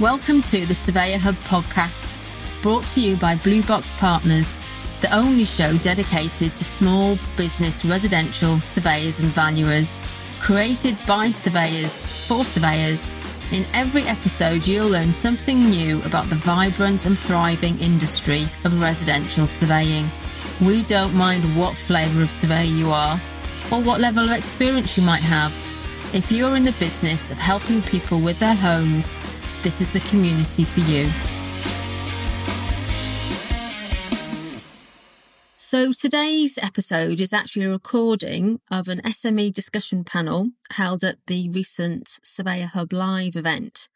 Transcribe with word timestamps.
Welcome 0.00 0.40
to 0.42 0.64
the 0.64 0.74
Surveyor 0.74 1.18
Hub 1.18 1.34
podcast, 1.44 2.16
brought 2.62 2.88
to 2.88 3.02
you 3.02 3.18
by 3.18 3.34
Blue 3.36 3.62
Box 3.62 3.92
Partners, 3.92 4.58
the 5.02 5.14
only 5.14 5.44
show 5.44 5.76
dedicated 5.76 6.56
to 6.56 6.64
small 6.64 7.18
business 7.36 7.84
residential 7.84 8.62
surveyors 8.62 9.20
and 9.20 9.30
valuers. 9.32 10.00
Created 10.40 10.96
by 11.06 11.30
surveyors 11.30 12.26
for 12.26 12.44
surveyors. 12.44 13.12
In 13.52 13.66
every 13.74 14.04
episode, 14.04 14.66
you'll 14.66 14.88
learn 14.88 15.12
something 15.12 15.68
new 15.68 16.00
about 16.04 16.30
the 16.30 16.36
vibrant 16.36 17.04
and 17.04 17.18
thriving 17.18 17.78
industry 17.78 18.44
of 18.64 18.80
residential 18.80 19.44
surveying. 19.44 20.06
We 20.62 20.82
don't 20.82 21.12
mind 21.12 21.44
what 21.54 21.76
flavour 21.76 22.22
of 22.22 22.30
surveyor 22.30 22.74
you 22.74 22.90
are 22.90 23.20
or 23.70 23.82
what 23.82 24.00
level 24.00 24.24
of 24.24 24.30
experience 24.30 24.96
you 24.96 25.04
might 25.04 25.20
have. 25.20 25.52
If 26.14 26.32
you're 26.32 26.56
in 26.56 26.64
the 26.64 26.72
business 26.72 27.30
of 27.30 27.36
helping 27.36 27.82
people 27.82 28.22
with 28.22 28.38
their 28.38 28.54
homes, 28.54 29.14
this 29.62 29.80
is 29.80 29.90
the 29.90 30.00
community 30.00 30.64
for 30.64 30.80
you. 30.80 31.10
So, 35.56 35.92
today's 35.92 36.58
episode 36.60 37.20
is 37.20 37.32
actually 37.32 37.66
a 37.66 37.70
recording 37.70 38.60
of 38.70 38.88
an 38.88 39.00
SME 39.02 39.52
discussion 39.52 40.04
panel 40.04 40.50
held 40.72 41.04
at 41.04 41.18
the 41.26 41.50
recent 41.50 42.18
Surveyor 42.24 42.66
Hub 42.68 42.92
Live 42.92 43.36
event. 43.36 43.88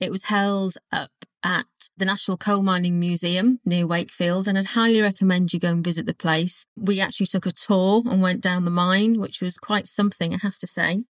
It 0.00 0.10
was 0.10 0.24
held 0.24 0.74
up 0.92 1.12
at 1.42 1.66
the 1.96 2.04
National 2.04 2.36
Coal 2.36 2.60
Mining 2.60 2.98
Museum 2.98 3.60
near 3.64 3.86
Wakefield, 3.86 4.48
and 4.48 4.58
I'd 4.58 4.66
highly 4.66 5.00
recommend 5.00 5.52
you 5.52 5.60
go 5.60 5.68
and 5.68 5.84
visit 5.84 6.06
the 6.06 6.14
place. 6.14 6.66
We 6.76 7.00
actually 7.00 7.26
took 7.26 7.46
a 7.46 7.52
tour 7.52 8.02
and 8.04 8.20
went 8.20 8.42
down 8.42 8.64
the 8.64 8.70
mine, 8.70 9.20
which 9.20 9.40
was 9.40 9.56
quite 9.56 9.86
something, 9.86 10.34
I 10.34 10.38
have 10.42 10.58
to 10.58 10.66
say. 10.66 11.04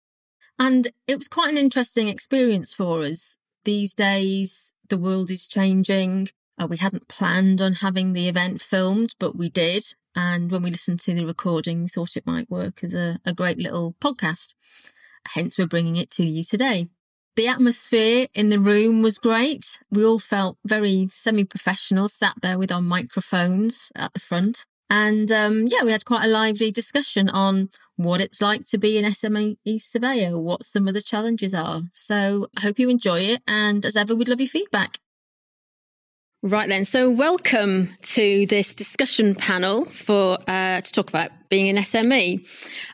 And 0.59 0.89
it 1.07 1.19
was 1.19 1.29
quite 1.29 1.51
an 1.51 1.57
interesting 1.57 2.09
experience 2.09 2.75
for 2.75 3.03
us. 3.03 3.39
These 3.65 3.95
days, 3.95 4.75
the 4.89 4.99
world 4.99 5.31
is 5.31 5.47
changing. 5.47 6.29
Uh, 6.59 6.67
we 6.69 6.77
hadn't 6.77 7.09
planned 7.09 7.61
on 7.61 7.75
having 7.75 8.13
the 8.13 8.29
event 8.29 8.61
filmed, 8.61 9.15
but 9.19 9.37
we 9.37 9.49
did. 9.49 9.85
And 10.15 10.51
when 10.51 10.63
we 10.63 10.71
listened 10.71 11.01
to 11.01 11.15
the 11.15 11.25
recording, 11.25 11.83
we 11.83 11.89
thought 11.89 12.17
it 12.17 12.27
might 12.27 12.51
work 12.51 12.85
as 12.85 12.95
a, 12.95 13.19
a 13.25 13.33
great 13.33 13.59
little 13.59 13.97
podcast. 14.01 14.55
Hence, 15.35 15.59
we're 15.59 15.67
bringing 15.67 15.97
it 15.97 16.11
to 16.13 16.25
you 16.25 16.45
today. 16.45 16.89
The 17.37 17.49
atmosphere 17.49 18.29
in 18.35 18.51
the 18.51 18.61
room 18.61 19.03
was 19.03 19.19
great. 19.19 19.81
We 19.91 20.05
all 20.05 20.21
felt 20.21 20.59
very 20.65 21.09
semi 21.11 21.45
professional, 21.45 22.09
sat 22.09 22.35
there 22.43 22.59
with 22.59 22.71
our 22.71 22.83
microphones 22.83 23.91
at 23.97 24.13
the 24.15 24.21
front. 24.21 24.67
And 24.89 25.33
um, 25.33 25.67
yeah, 25.67 25.83
we 25.83 25.91
had 25.91 26.05
quite 26.05 26.25
a 26.25 26.29
lively 26.29 26.71
discussion 26.71 27.29
on 27.29 27.71
what 27.97 28.21
it's 28.21 28.41
like 28.41 28.65
to 28.67 28.79
be 28.79 28.99
an 28.99 29.05
SME 29.05 29.81
surveyor, 29.81 30.39
what 30.39 30.65
some 30.65 30.89
of 30.89 30.95
the 30.95 31.03
challenges 31.03 31.55
are. 31.55 31.83
So 31.93 32.49
I 32.57 32.61
hope 32.63 32.79
you 32.79 32.89
enjoy 32.89 33.21
it. 33.21 33.43
And 33.47 33.85
as 33.85 33.97
ever, 33.97 34.15
we'd 34.15 34.29
love 34.29 34.41
your 34.41 34.49
feedback. 34.49 34.99
Right 36.43 36.69
then, 36.69 36.85
so 36.85 37.11
welcome 37.11 37.89
to 38.03 38.45
this 38.47 38.75
discussion 38.75 39.35
panel 39.35 39.87
for 39.87 40.37
uh, 40.47 40.83
to 40.83 40.93
talk 40.93 41.09
about 41.09 41.31
being 41.49 41.71
an 41.71 41.83
SME. 41.83 42.47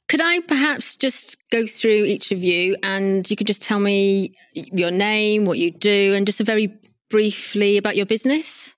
Could 0.09 0.21
I 0.21 0.39
perhaps 0.39 0.95
just 0.95 1.37
go 1.51 1.67
through 1.67 2.05
each 2.05 2.31
of 2.31 2.45
you, 2.45 2.77
and 2.85 3.29
you 3.29 3.37
could 3.37 3.49
just 3.49 3.61
tell 3.61 3.81
me 3.81 4.35
your 4.55 4.93
name, 4.93 5.47
what 5.47 5.59
you 5.59 5.73
do, 5.73 6.15
and 6.15 6.27
just 6.27 6.41
a 6.41 6.45
very 6.45 6.73
briefly 7.09 7.77
about 7.77 7.97
your 7.97 8.07
business? 8.07 8.73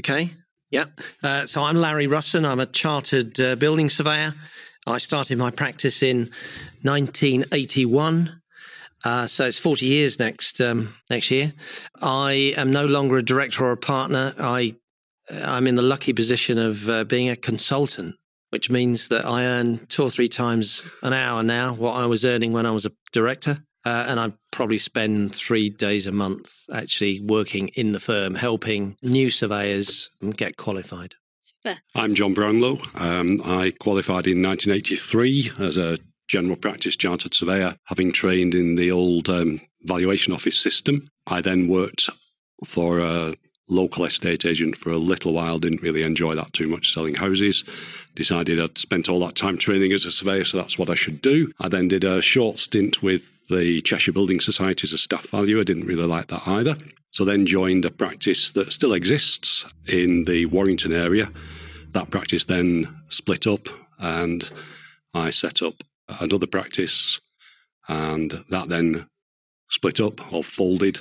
Okay, 0.00 0.30
yeah. 0.70 0.86
Uh, 1.22 1.44
so 1.44 1.62
I'm 1.62 1.76
Larry 1.76 2.06
Russen. 2.06 2.46
I'm 2.46 2.60
a 2.60 2.66
chartered 2.66 3.38
uh, 3.38 3.56
building 3.56 3.90
surveyor. 3.90 4.32
I 4.86 4.98
started 4.98 5.38
my 5.38 5.50
practice 5.50 6.02
in 6.02 6.30
1981. 6.82 8.40
Uh, 9.04 9.26
so 9.26 9.46
it's 9.46 9.58
40 9.58 9.86
years 9.86 10.18
next 10.18 10.60
um, 10.60 10.94
next 11.10 11.30
year. 11.30 11.52
I 12.00 12.54
am 12.56 12.70
no 12.70 12.86
longer 12.86 13.16
a 13.16 13.22
director 13.22 13.64
or 13.64 13.72
a 13.72 13.76
partner. 13.76 14.34
I 14.38 14.76
I'm 15.30 15.66
in 15.66 15.74
the 15.74 15.82
lucky 15.82 16.12
position 16.12 16.58
of 16.58 16.88
uh, 16.88 17.04
being 17.04 17.28
a 17.28 17.36
consultant, 17.36 18.16
which 18.50 18.70
means 18.70 19.08
that 19.08 19.24
I 19.24 19.44
earn 19.44 19.86
two 19.86 20.02
or 20.02 20.10
three 20.10 20.28
times 20.28 20.86
an 21.02 21.12
hour 21.12 21.42
now 21.42 21.74
what 21.74 21.96
I 21.96 22.06
was 22.06 22.24
earning 22.24 22.52
when 22.52 22.66
I 22.66 22.70
was 22.70 22.86
a 22.86 22.92
director. 23.12 23.58
Uh, 23.86 24.06
and 24.08 24.18
I 24.18 24.32
probably 24.50 24.78
spend 24.78 25.34
three 25.34 25.68
days 25.68 26.06
a 26.06 26.12
month 26.12 26.64
actually 26.72 27.20
working 27.20 27.68
in 27.68 27.92
the 27.92 28.00
firm, 28.00 28.34
helping 28.34 28.96
new 29.02 29.28
surveyors 29.28 30.08
get 30.36 30.56
qualified. 30.56 31.16
I'm 31.94 32.14
John 32.14 32.34
Brownlow. 32.34 32.78
Um, 32.94 33.40
I 33.44 33.72
qualified 33.80 34.26
in 34.26 34.42
1983 34.42 35.52
as 35.58 35.76
a 35.76 35.98
general 36.28 36.56
practice 36.56 36.96
chartered 36.96 37.32
surveyor, 37.32 37.76
having 37.84 38.12
trained 38.12 38.54
in 38.54 38.74
the 38.74 38.90
old 38.90 39.28
um, 39.28 39.60
valuation 39.82 40.32
office 40.32 40.58
system. 40.58 41.08
I 41.26 41.40
then 41.40 41.68
worked 41.68 42.10
for 42.64 42.98
a 43.00 43.34
local 43.68 44.04
estate 44.04 44.44
agent 44.44 44.76
for 44.76 44.90
a 44.90 44.98
little 44.98 45.32
while, 45.32 45.58
didn't 45.58 45.82
really 45.82 46.02
enjoy 46.02 46.34
that 46.34 46.52
too 46.52 46.68
much, 46.68 46.92
selling 46.92 47.14
houses. 47.14 47.64
Decided 48.14 48.60
I'd 48.60 48.76
spent 48.76 49.08
all 49.08 49.20
that 49.20 49.34
time 49.34 49.56
training 49.56 49.92
as 49.92 50.04
a 50.04 50.12
surveyor, 50.12 50.44
so 50.44 50.58
that's 50.58 50.78
what 50.78 50.90
I 50.90 50.94
should 50.94 51.22
do. 51.22 51.50
I 51.58 51.68
then 51.68 51.88
did 51.88 52.04
a 52.04 52.20
short 52.20 52.58
stint 52.58 53.02
with 53.02 53.48
the 53.48 53.80
Cheshire 53.82 54.12
Building 54.12 54.40
Society 54.40 54.86
as 54.86 54.92
a 54.92 54.98
staff 54.98 55.28
valuer, 55.28 55.64
didn't 55.64 55.86
really 55.86 56.06
like 56.06 56.28
that 56.28 56.46
either. 56.46 56.76
So 57.10 57.24
then 57.24 57.46
joined 57.46 57.84
a 57.84 57.90
practice 57.90 58.50
that 58.50 58.72
still 58.72 58.92
exists 58.92 59.64
in 59.86 60.24
the 60.24 60.46
Warrington 60.46 60.92
area. 60.92 61.30
That 61.94 62.10
practice 62.10 62.44
then 62.44 62.94
split 63.08 63.46
up 63.46 63.68
and 63.98 64.50
I 65.14 65.30
set 65.30 65.62
up 65.62 65.84
another 66.08 66.46
practice, 66.46 67.20
and 67.88 68.44
that 68.50 68.68
then 68.68 69.06
split 69.70 70.00
up 70.00 70.32
or 70.32 70.42
folded. 70.42 71.00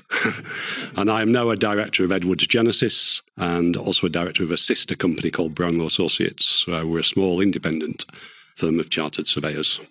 and 0.96 1.12
I 1.12 1.22
am 1.22 1.32
now 1.32 1.50
a 1.50 1.56
director 1.56 2.04
of 2.04 2.12
Edwards 2.12 2.48
Genesis 2.48 3.22
and 3.36 3.76
also 3.76 4.08
a 4.08 4.12
director 4.12 4.44
of 4.44 4.52
a 4.52 4.58
sister 4.58 4.96
company 4.96 5.32
called 5.32 5.56
Brownlow 5.56 5.86
Associates. 5.86 6.66
Uh, 6.68 6.84
we're 6.86 7.00
a 7.00 7.04
small 7.04 7.42
independent 7.42 8.06
firm 8.56 8.80
of 8.80 8.90
chartered 8.90 9.28
surveyors. 9.28 9.82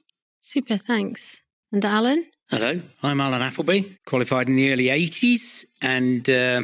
Super, 0.41 0.77
thanks. 0.77 1.43
And 1.73 1.85
Alan? 1.85 2.27
Hello, 2.51 2.81
I'm 3.03 3.21
Alan 3.21 3.43
Appleby, 3.43 3.83
qualified 4.07 4.49
in 4.49 4.57
the 4.57 4.73
early 4.73 4.87
80s, 4.87 5.65
and 5.81 6.29
uh, 6.29 6.63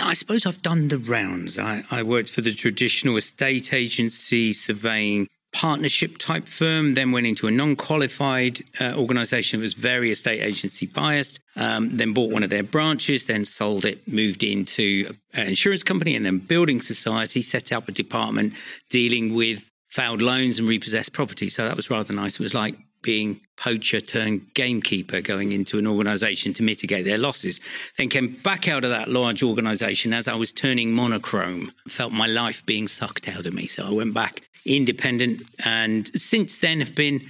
I 0.00 0.14
suppose 0.14 0.46
I've 0.46 0.62
done 0.62 0.88
the 0.88 0.98
rounds. 0.98 1.58
I, 1.58 1.84
I 1.90 2.02
worked 2.02 2.30
for 2.30 2.40
the 2.40 2.54
traditional 2.54 3.16
estate 3.16 3.72
agency 3.72 4.52
surveying 4.52 5.28
partnership 5.52 6.16
type 6.16 6.48
firm, 6.48 6.94
then 6.94 7.12
went 7.12 7.26
into 7.26 7.46
a 7.46 7.50
non 7.50 7.76
qualified 7.76 8.62
uh, 8.80 8.94
organization 8.94 9.60
that 9.60 9.64
was 9.64 9.74
very 9.74 10.10
estate 10.10 10.40
agency 10.40 10.86
biased, 10.86 11.38
um, 11.56 11.96
then 11.96 12.12
bought 12.12 12.32
one 12.32 12.42
of 12.42 12.50
their 12.50 12.62
branches, 12.62 13.26
then 13.26 13.44
sold 13.44 13.84
it, 13.84 14.10
moved 14.10 14.42
into 14.42 15.14
an 15.34 15.46
insurance 15.46 15.82
company 15.82 16.16
and 16.16 16.24
then 16.24 16.38
building 16.38 16.80
society, 16.80 17.42
set 17.42 17.70
up 17.72 17.88
a 17.88 17.92
department 17.92 18.54
dealing 18.88 19.34
with 19.34 19.70
failed 19.90 20.22
loans 20.22 20.58
and 20.58 20.66
repossessed 20.66 21.12
property. 21.12 21.50
So 21.50 21.66
that 21.66 21.76
was 21.76 21.90
rather 21.90 22.14
nice. 22.14 22.40
It 22.40 22.42
was 22.42 22.54
like 22.54 22.76
being 23.02 23.40
poacher 23.56 24.00
turned 24.00 24.54
gamekeeper 24.54 25.20
going 25.20 25.52
into 25.52 25.78
an 25.78 25.86
organization 25.86 26.52
to 26.54 26.62
mitigate 26.62 27.04
their 27.04 27.18
losses. 27.18 27.60
Then 27.96 28.08
came 28.08 28.36
back 28.42 28.68
out 28.68 28.84
of 28.84 28.90
that 28.90 29.08
large 29.08 29.42
organization 29.42 30.12
as 30.12 30.26
I 30.26 30.34
was 30.34 30.50
turning 30.50 30.92
monochrome, 30.92 31.72
felt 31.88 32.12
my 32.12 32.26
life 32.26 32.64
being 32.66 32.88
sucked 32.88 33.28
out 33.28 33.46
of 33.46 33.54
me. 33.54 33.66
So 33.66 33.86
I 33.86 33.92
went 33.92 34.14
back 34.14 34.40
independent, 34.64 35.42
and 35.64 36.08
since 36.20 36.58
then 36.58 36.80
have 36.80 36.94
been 36.94 37.28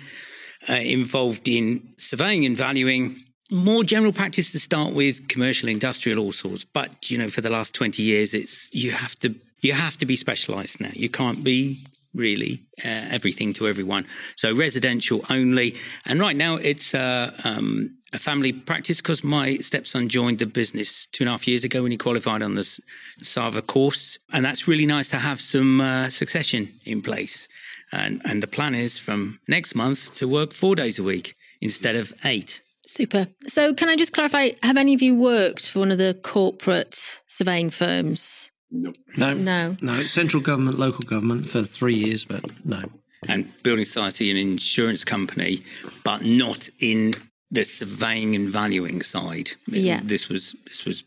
uh, 0.69 0.75
involved 0.75 1.49
in 1.49 1.95
surveying 1.97 2.45
and 2.45 2.57
valuing. 2.57 3.17
More 3.51 3.85
general 3.85 4.13
practice 4.13 4.53
to 4.53 4.61
start 4.61 4.95
with, 4.95 5.29
commercial, 5.29 5.69
industrial, 5.69 6.19
all 6.19 6.33
sorts. 6.33 6.65
But 6.65 7.11
you 7.11 7.19
know, 7.19 7.29
for 7.29 7.43
the 7.43 7.51
last 7.51 7.75
twenty 7.75 8.03
years, 8.03 8.33
it's 8.33 8.73
you 8.73 8.93
have 8.93 9.15
to 9.17 9.35
you 9.61 9.75
have 9.75 9.99
to 9.99 10.07
be 10.07 10.17
specialised 10.17 10.81
now. 10.81 10.91
You 10.95 11.11
can't 11.11 11.45
be 11.45 11.85
really 12.15 12.65
uh, 12.85 13.09
everything 13.11 13.53
to 13.55 13.69
everyone. 13.69 14.07
So 14.37 14.55
residential 14.55 15.25
only, 15.31 15.77
and 16.05 16.21
right 16.21 16.37
now 16.37 16.57
it's 16.57 16.95
uh, 16.95 17.33
um, 17.45 17.97
a 18.13 18.19
family 18.19 18.53
practice 18.53 19.01
because 19.01 19.25
my 19.25 19.57
stepson 19.59 20.09
joined 20.09 20.39
the 20.39 20.47
business 20.47 21.07
two 21.07 21.25
and 21.25 21.29
a 21.29 21.33
half 21.33 21.49
years 21.49 21.65
ago 21.65 21.83
when 21.83 21.93
he 21.93 21.99
qualified 21.99 22.43
on 22.43 22.55
the 22.55 22.81
SAVA 23.21 23.63
course. 23.63 24.19
And 24.33 24.45
that's 24.45 24.69
really 24.69 24.87
nice 24.87 25.09
to 25.11 25.19
have 25.19 25.41
some 25.41 25.81
uh, 25.81 26.11
succession 26.11 26.75
in 26.85 27.01
place. 27.01 27.49
And, 27.91 28.21
and 28.25 28.43
the 28.43 28.47
plan 28.47 28.75
is 28.75 28.99
from 28.99 29.41
next 29.49 29.75
month 29.75 30.15
to 30.17 30.29
work 30.29 30.53
four 30.53 30.75
days 30.75 30.99
a 30.99 31.03
week 31.03 31.35
instead 31.61 31.97
of 31.97 32.13
eight. 32.25 32.61
Super. 32.87 33.29
So, 33.47 33.73
can 33.73 33.89
I 33.89 33.97
just 33.97 34.13
clarify? 34.13 34.51
Have 34.63 34.77
any 34.77 34.93
of 34.93 35.01
you 35.01 35.15
worked 35.15 35.71
for 35.71 35.79
one 35.79 35.93
of 35.93 35.99
the 35.99 36.19
corporate 36.23 37.23
surveying 37.27 37.71
firms? 37.71 38.52
No. 38.73 38.93
No. 39.17 39.35
No. 39.35 39.77
No. 39.81 40.03
Central 40.03 40.43
government, 40.43 40.79
local 40.79 41.05
government 41.05 41.47
for 41.47 41.63
three 41.63 41.95
years, 41.95 42.25
but 42.25 42.43
no. 42.65 42.83
And 43.29 43.53
building 43.63 43.85
society, 43.85 44.31
an 44.31 44.37
insurance 44.37 45.05
company, 45.05 45.61
but 46.03 46.25
not 46.25 46.69
in 46.81 47.15
the 47.53 47.65
surveying 47.65 48.35
and 48.35 48.49
valuing 48.49 49.03
side. 49.03 49.53
Yeah. 49.67 50.01
This 50.03 50.29
was 50.29 50.57
this 50.67 50.85
was 50.87 51.05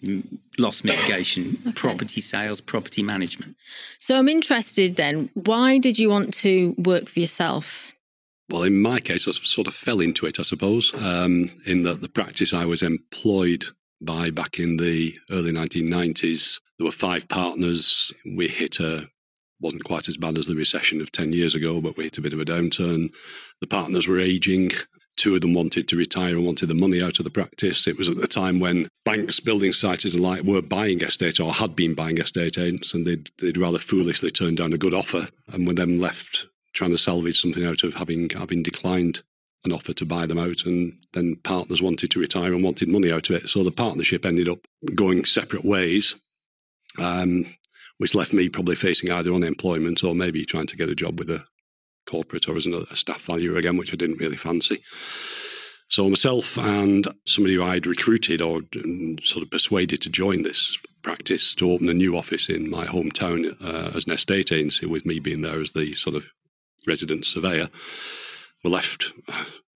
loss 0.60 0.84
mitigation, 0.84 1.58
okay. 1.64 1.74
property 1.74 2.22
sales, 2.22 2.62
property 2.62 3.02
management. 3.02 3.58
So 4.00 4.16
I'm 4.16 4.30
interested 4.30 4.96
then, 4.96 5.32
why 5.34 5.80
did 5.80 5.98
you 5.98 6.10
want 6.10 6.34
to 6.36 6.76
work 6.78 7.10
for 7.10 7.20
yourself? 7.20 7.94
Well, 8.50 8.62
in 8.62 8.80
my 8.80 9.00
case, 9.00 9.28
I 9.28 9.32
sort 9.32 9.68
of 9.68 9.74
fell 9.74 10.00
into 10.00 10.28
it, 10.28 10.40
I 10.40 10.44
suppose, 10.44 10.94
um, 10.94 11.50
in 11.66 11.82
that 11.84 12.02
the 12.02 12.10
practice 12.10 12.54
I 12.54 12.66
was 12.66 12.84
employed 12.84 13.66
by 14.00 14.30
back 14.30 14.60
in 14.60 14.78
the 14.78 15.16
early 15.32 15.52
1990s. 15.52 16.60
There 16.78 16.86
were 16.86 16.92
five 16.92 17.28
partners. 17.28 18.14
We 18.26 18.48
hit 18.48 18.80
a 18.80 19.08
wasn't 19.62 19.86
quite 19.86 20.08
as 20.10 20.18
bad 20.18 20.38
as 20.38 20.48
the 20.48 20.56
recession 20.56 21.02
of 21.02 21.12
10 21.12 21.32
years 21.34 21.56
ago, 21.56 21.80
but 21.80 21.96
we 21.96 22.04
hit 22.04 22.18
a 22.18 22.22
bit 22.22 22.34
of 22.34 22.40
a 22.40 22.46
downturn. 22.46 23.10
The 23.62 23.68
partners 23.68 24.08
were 24.08 24.20
aging. 24.20 24.72
Two 25.16 25.34
of 25.36 25.42
them 25.42 25.54
wanted 25.54 25.88
to 25.88 25.96
retire 25.96 26.36
and 26.36 26.46
wanted 26.46 26.68
the 26.68 26.76
money 26.76 27.02
out 27.02 27.20
of 27.20 27.24
the 27.24 27.30
practice. 27.30 27.88
It 27.88 27.98
was 27.98 28.10
at 28.10 28.18
the 28.18 28.28
time 28.28 28.60
when 28.60 28.90
banks, 29.06 29.40
building 29.40 29.72
societies, 29.72 30.14
and 30.14 30.24
like 30.24 30.44
were 30.44 30.62
buying 30.62 31.02
estate 31.02 31.40
or 31.40 31.54
had 31.54 31.74
been 31.74 31.94
buying 31.94 32.18
estate 32.18 32.58
agents, 32.58 32.94
and 32.94 33.08
they'd, 33.08 33.30
they'd 33.40 33.58
rather 33.58 33.80
foolishly 33.80 34.30
turn 34.30 34.56
down 34.56 34.74
a 34.74 34.78
good 34.78 34.94
offer 34.94 35.30
and 35.48 35.66
were 35.66 35.74
then 35.74 36.00
left 36.00 36.48
trying 36.74 36.92
to 36.92 36.98
salvage 36.98 37.42
something 37.42 37.66
out 37.66 37.84
of 37.84 37.96
having 37.96 38.30
having 38.32 38.62
declined 38.62 39.22
an 39.64 39.72
offer 39.72 39.94
to 39.94 40.06
buy 40.06 40.26
them 40.28 40.38
out, 40.38 40.66
and 40.66 40.94
then 41.14 41.38
partners 41.38 41.82
wanted 41.82 42.12
to 42.12 42.20
retire 42.20 42.54
and 42.54 42.64
wanted 42.64 42.90
money 42.90 43.12
out 43.12 43.30
of 43.30 43.38
it. 43.38 43.50
So 43.50 43.64
the 43.64 43.72
partnership 43.72 44.26
ended 44.26 44.48
up 44.48 44.60
going 44.94 45.26
separate 45.26 45.66
ways, 45.66 46.14
um, 46.98 47.46
which 47.98 48.16
left 48.16 48.34
me 48.34 48.50
probably 48.50 48.76
facing 48.76 49.12
either 49.12 49.34
unemployment 49.34 50.04
or 50.04 50.16
maybe 50.16 50.46
trying 50.46 50.68
to 50.68 50.78
get 50.78 50.90
a 50.90 50.96
job 50.96 51.20
with 51.20 51.30
a 51.30 51.46
corporate 52.06 52.48
or 52.48 52.56
as 52.56 52.68
a 52.68 52.96
staff 52.96 53.22
valuer 53.22 53.58
again, 53.58 53.78
which 53.78 53.94
I 53.94 53.96
didn't 53.96 54.20
really 54.20 54.38
fancy. 54.38 54.84
So 55.88 56.10
myself 56.10 56.58
and 56.58 57.08
somebody 57.26 57.56
who 57.56 57.64
I'd 57.64 57.86
recruited 57.86 58.42
or 58.42 58.62
sort 59.24 59.44
of 59.44 59.52
persuaded 59.52 60.02
to 60.02 60.10
join 60.10 60.42
this 60.42 60.78
practice 61.04 61.54
to 61.56 61.72
open 61.72 61.90
a 61.90 61.94
new 61.94 62.18
office 62.18 62.50
in 62.50 62.70
my 62.70 62.88
hometown 62.88 63.56
uh, 63.62 63.96
as 63.96 64.06
an 64.06 64.14
estate 64.14 64.52
agency, 64.52 64.88
with 64.88 65.06
me 65.06 65.20
being 65.20 65.42
there 65.42 65.62
as 65.62 65.74
the 65.74 65.94
sort 65.94 66.16
of 66.16 66.26
resident 66.88 67.26
surveyor, 67.26 67.70
were 68.64 68.72
left 68.72 69.14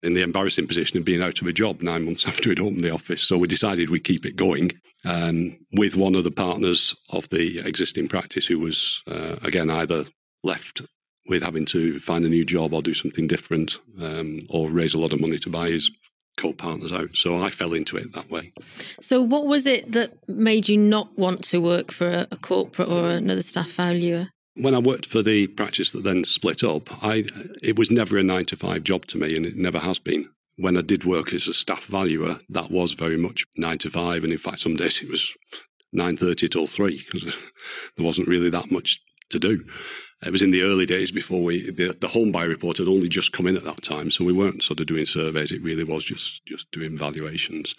in 0.02 0.14
the 0.14 0.22
embarrassing 0.22 0.68
position 0.68 0.98
of 0.98 1.06
being 1.06 1.22
out 1.22 1.42
of 1.42 1.48
a 1.48 1.54
job 1.54 1.82
nine 1.82 2.06
months 2.06 2.28
after 2.28 2.50
we'd 2.50 2.60
opened 2.60 2.84
the 2.84 2.92
office. 2.92 3.24
So 3.24 3.38
we 3.38 3.48
decided 3.48 3.90
we'd 3.90 4.04
keep 4.04 4.26
it 4.26 4.36
going 4.36 4.72
um, 5.06 5.58
with 5.74 5.96
one 5.96 6.16
of 6.16 6.24
the 6.24 6.32
partners 6.32 6.96
of 7.10 7.30
the 7.30 7.60
existing 7.60 8.08
practice 8.08 8.48
who 8.48 8.60
was, 8.60 9.04
uh, 9.08 9.36
again, 9.44 9.70
either 9.70 10.06
left 10.44 10.82
with 11.28 11.44
having 11.44 11.66
to 11.66 12.00
find 12.00 12.26
a 12.26 12.30
new 12.30 12.44
job 12.44 12.74
or 12.74 12.82
do 12.82 12.94
something 12.94 13.28
different 13.28 13.78
um, 14.02 14.40
or 14.50 14.72
raise 14.72 14.94
a 14.94 15.00
lot 15.00 15.14
of 15.14 15.22
money 15.22 15.38
to 15.38 15.50
buy 15.50 15.70
his 15.70 15.92
co-partners 16.38 16.92
out. 16.92 17.16
So 17.16 17.38
I 17.38 17.50
fell 17.50 17.74
into 17.74 17.98
it 17.98 18.14
that 18.14 18.32
way. 18.32 18.54
So 19.02 19.22
what 19.22 19.46
was 19.46 19.68
it 19.68 19.92
that 19.92 20.28
made 20.28 20.70
you 20.70 20.78
not 20.78 21.18
want 21.18 21.44
to 21.46 21.60
work 21.60 21.92
for 21.92 22.08
a, 22.08 22.28
a 22.32 22.38
corporate 22.38 22.90
or 22.90 23.10
another 23.10 23.44
staff 23.44 23.72
valuer? 23.74 24.30
When 24.60 24.76
I 24.76 24.80
worked 24.80 25.06
for 25.06 25.24
the 25.24 25.48
practice 25.48 25.92
that 25.92 26.04
then 26.04 26.24
split 26.26 26.64
up, 26.64 27.04
I 27.04 27.24
it 27.64 27.78
was 27.78 27.90
never 27.90 28.18
a 28.18 28.24
nine 28.24 28.46
to 28.46 28.56
five 28.56 28.84
job 28.84 29.06
to 29.08 29.18
me, 29.18 29.36
and 29.36 29.46
it 29.46 29.56
never 29.56 29.80
has 29.80 30.00
been. 30.00 30.28
When 30.58 30.78
I 30.78 30.82
did 30.82 31.06
work 31.06 31.34
as 31.34 31.48
a 31.48 31.54
staff 31.54 31.86
valuer, 31.86 32.40
that 32.50 32.70
was 32.70 32.92
very 32.92 33.16
much 33.16 33.46
nine 33.56 33.78
to 33.80 33.90
five, 33.90 34.24
and 34.24 34.34
in 34.34 34.40
fact, 34.40 34.60
some 34.60 34.76
days 34.76 35.02
it 35.02 35.10
was 35.10 35.34
nine 35.94 36.18
thirty 36.18 36.50
till 36.50 36.68
three 36.68 36.98
because 36.98 37.24
there 37.96 38.06
wasn't 38.06 38.28
really 38.28 38.50
that 38.50 38.70
much 38.70 39.00
to 39.30 39.40
do. 39.40 39.64
It 40.26 40.34
was 40.34 40.42
in 40.42 40.52
the 40.52 40.64
early 40.64 40.86
days 40.86 41.12
before 41.12 41.42
we 41.42 41.72
the, 41.72 41.96
the 41.98 42.10
home 42.10 42.34
buy 42.34 42.44
report 42.44 42.78
had 42.78 42.90
only 42.90 43.08
just 43.08 43.32
come 43.32 43.48
in 43.48 43.56
at 43.56 43.64
that 43.64 43.82
time, 43.82 44.12
so 44.12 44.26
we 44.26 44.34
weren't 44.34 44.64
sort 44.64 44.82
of 44.82 44.88
doing 44.88 45.06
surveys. 45.06 45.54
It 45.54 45.64
really 45.64 45.86
was 45.86 46.04
just 46.04 46.46
just 46.46 46.70
doing 46.72 46.98
valuations, 46.98 47.76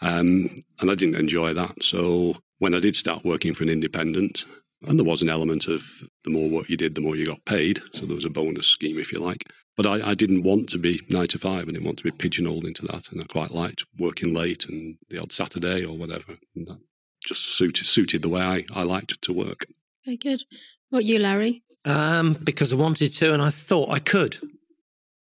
um, 0.00 0.58
and 0.80 0.90
I 0.90 0.96
didn't 0.96 1.14
enjoy 1.14 1.54
that. 1.54 1.84
So 1.84 2.38
when 2.58 2.74
I 2.74 2.80
did 2.80 2.96
start 2.96 3.24
working 3.24 3.54
for 3.54 3.62
an 3.62 3.70
independent, 3.70 4.44
and 4.86 4.98
there 4.98 5.06
was 5.06 5.22
an 5.22 5.28
element 5.28 5.66
of 5.66 5.84
the 6.24 6.30
more 6.30 6.48
work 6.48 6.68
you 6.68 6.76
did, 6.76 6.94
the 6.94 7.00
more 7.00 7.16
you 7.16 7.26
got 7.26 7.44
paid. 7.44 7.80
So 7.92 8.06
there 8.06 8.14
was 8.14 8.24
a 8.24 8.30
bonus 8.30 8.66
scheme, 8.66 8.98
if 8.98 9.12
you 9.12 9.18
like. 9.18 9.44
But 9.76 9.86
I, 9.86 10.10
I 10.10 10.14
didn't 10.14 10.42
want 10.42 10.68
to 10.70 10.78
be 10.78 11.00
nine 11.10 11.28
to 11.28 11.38
five. 11.38 11.68
I 11.68 11.72
didn't 11.72 11.84
want 11.84 11.98
to 11.98 12.04
be 12.04 12.10
pigeonholed 12.10 12.64
into 12.64 12.82
that, 12.86 13.10
and 13.10 13.22
I 13.22 13.26
quite 13.26 13.52
liked 13.52 13.84
working 13.98 14.34
late 14.34 14.66
and 14.66 14.96
the 15.08 15.18
odd 15.18 15.32
Saturday 15.32 15.84
or 15.84 15.96
whatever. 15.96 16.36
And 16.54 16.66
that 16.66 16.78
just 17.24 17.56
suited 17.56 17.86
suited 17.86 18.22
the 18.22 18.28
way 18.28 18.42
I, 18.42 18.64
I 18.72 18.82
liked 18.82 19.20
to 19.22 19.32
work. 19.32 19.66
Very 20.04 20.16
good. 20.16 20.42
What 20.90 21.04
you, 21.04 21.18
Larry? 21.18 21.62
Um, 21.84 22.36
because 22.44 22.72
I 22.72 22.76
wanted 22.76 23.12
to, 23.14 23.32
and 23.32 23.42
I 23.42 23.50
thought 23.50 23.90
I 23.90 24.00
could. 24.00 24.36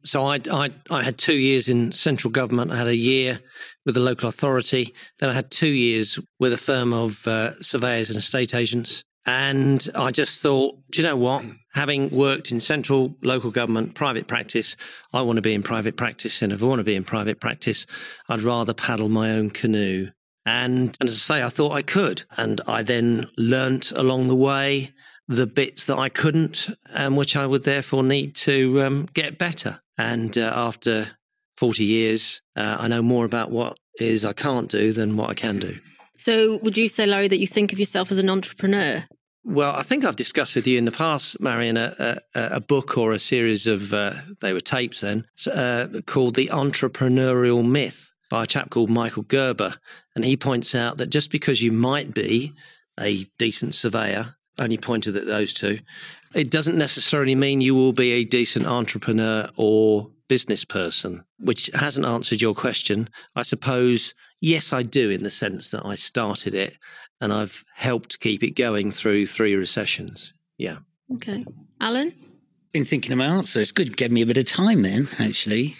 So 0.03 0.23
I, 0.23 0.39
I, 0.51 0.69
I 0.89 1.03
had 1.03 1.17
two 1.17 1.37
years 1.37 1.67
in 1.67 1.91
central 1.91 2.31
government. 2.31 2.71
I 2.71 2.77
had 2.77 2.87
a 2.87 2.95
year 2.95 3.39
with 3.85 3.95
the 3.95 4.01
local 4.01 4.29
authority. 4.29 4.93
Then 5.19 5.29
I 5.29 5.33
had 5.33 5.51
two 5.51 5.67
years 5.67 6.17
with 6.39 6.53
a 6.53 6.57
firm 6.57 6.93
of 6.93 7.27
uh, 7.27 7.61
surveyors 7.61 8.09
and 8.09 8.17
estate 8.17 8.55
agents. 8.55 9.03
And 9.25 9.87
I 9.95 10.11
just 10.11 10.41
thought, 10.41 10.75
do 10.89 11.01
you 11.01 11.07
know 11.07 11.17
what? 11.17 11.45
Having 11.73 12.09
worked 12.09 12.51
in 12.51 12.61
central 12.61 13.15
local 13.21 13.51
government, 13.51 13.93
private 13.93 14.27
practice, 14.27 14.75
I 15.13 15.21
want 15.21 15.37
to 15.37 15.41
be 15.41 15.53
in 15.53 15.63
private 15.63 15.97
practice. 15.97 16.41
And 16.41 16.51
if 16.51 16.63
I 16.63 16.65
want 16.65 16.79
to 16.79 16.83
be 16.83 16.95
in 16.95 17.03
private 17.03 17.39
practice, 17.39 17.85
I'd 18.27 18.41
rather 18.41 18.73
paddle 18.73 19.09
my 19.09 19.31
own 19.31 19.49
canoe. 19.49 20.07
And, 20.45 20.97
and 20.99 21.09
as 21.09 21.29
I 21.29 21.35
say, 21.35 21.43
I 21.43 21.49
thought 21.49 21.73
I 21.73 21.81
could. 21.81 22.23
And 22.37 22.61
I 22.67 22.81
then 22.81 23.27
learnt 23.37 23.91
along 23.91 24.29
the 24.29 24.35
way 24.35 24.91
the 25.27 25.45
bits 25.45 25.85
that 25.85 25.99
I 25.99 26.09
couldn't, 26.09 26.69
and 26.91 27.15
which 27.15 27.35
I 27.35 27.45
would 27.45 27.63
therefore 27.63 28.01
need 28.01 28.35
to 28.37 28.81
um, 28.81 29.07
get 29.13 29.37
better. 29.37 29.79
And 29.97 30.35
uh, 30.37 30.51
after 30.55 31.05
40 31.55 31.83
years, 31.83 32.41
uh, 32.55 32.77
I 32.79 32.87
know 32.87 33.03
more 33.03 33.25
about 33.25 33.51
what 33.51 33.77
is 33.99 34.25
I 34.25 34.33
can't 34.33 34.71
do 34.71 34.91
than 34.91 35.17
what 35.17 35.29
I 35.29 35.33
can 35.35 35.59
do. 35.59 35.77
So, 36.19 36.57
would 36.57 36.77
you 36.77 36.89
say, 36.89 37.05
Larry, 37.05 37.29
that 37.29 37.39
you 37.39 37.47
think 37.47 37.71
of 37.71 37.79
yourself 37.79 38.11
as 38.11 38.17
an 38.17 38.29
entrepreneur? 38.29 39.05
Well, 39.45 39.73
I 39.73 39.83
think 39.83 40.03
I've 40.03 40.17
discussed 40.17 40.55
with 40.55 40.67
you 40.67 40.77
in 40.77 40.83
the 40.83 40.91
past, 40.91 41.39
Marion, 41.39 41.77
a, 41.77 42.19
a, 42.35 42.41
a 42.55 42.59
book 42.59 42.97
or 42.97 43.13
a 43.13 43.19
series 43.19 43.67
of, 43.67 43.93
uh, 43.93 44.11
they 44.41 44.51
were 44.51 44.59
tapes 44.59 44.99
then, 44.99 45.25
uh, 45.51 45.87
called 46.05 46.35
The 46.35 46.49
Entrepreneurial 46.51 47.65
Myth 47.65 48.13
by 48.29 48.43
a 48.43 48.47
chap 48.47 48.69
called 48.69 48.89
Michael 48.89 49.23
Gerber. 49.23 49.75
And 50.13 50.25
he 50.25 50.35
points 50.35 50.75
out 50.75 50.97
that 50.97 51.09
just 51.09 51.31
because 51.31 51.63
you 51.63 51.71
might 51.71 52.13
be 52.13 52.53
a 52.99 53.25
decent 53.37 53.73
surveyor 53.73 54.35
only 54.59 54.77
pointed 54.77 55.15
at 55.15 55.25
those 55.25 55.53
two. 55.53 55.79
It 56.35 56.51
doesn't 56.51 56.77
necessarily 56.77 57.33
mean 57.33 57.61
you 57.61 57.75
will 57.75 57.93
be 57.93 58.11
a 58.11 58.25
decent 58.25 58.67
entrepreneur 58.67 59.49
or 59.55 60.11
business 60.27 60.63
person, 60.65 61.23
which 61.39 61.71
hasn't 61.73 62.05
answered 62.05 62.41
your 62.41 62.53
question. 62.53 63.09
I 63.35 63.41
suppose, 63.41 64.13
yes, 64.39 64.73
I 64.73 64.83
do, 64.83 65.09
in 65.09 65.23
the 65.23 65.29
sense 65.29 65.71
that 65.71 65.85
I 65.85 65.95
started 65.95 66.53
it 66.53 66.77
and 67.21 67.33
I've 67.33 67.65
helped 67.75 68.19
keep 68.19 68.43
it 68.43 68.51
going 68.51 68.91
through 68.91 69.27
three 69.27 69.55
recessions. 69.55 70.33
Yeah. 70.57 70.77
Okay. 71.15 71.45
Alan? 71.81 72.13
Been 72.71 72.85
thinking 72.85 73.11
of 73.11 73.17
my 73.17 73.25
answer. 73.25 73.59
It's 73.59 73.71
good. 73.71 73.87
to 73.87 73.93
give 73.93 74.11
me 74.11 74.21
a 74.21 74.25
bit 74.25 74.37
of 74.37 74.45
time 74.45 74.83
then, 74.83 75.07
actually. 75.19 75.75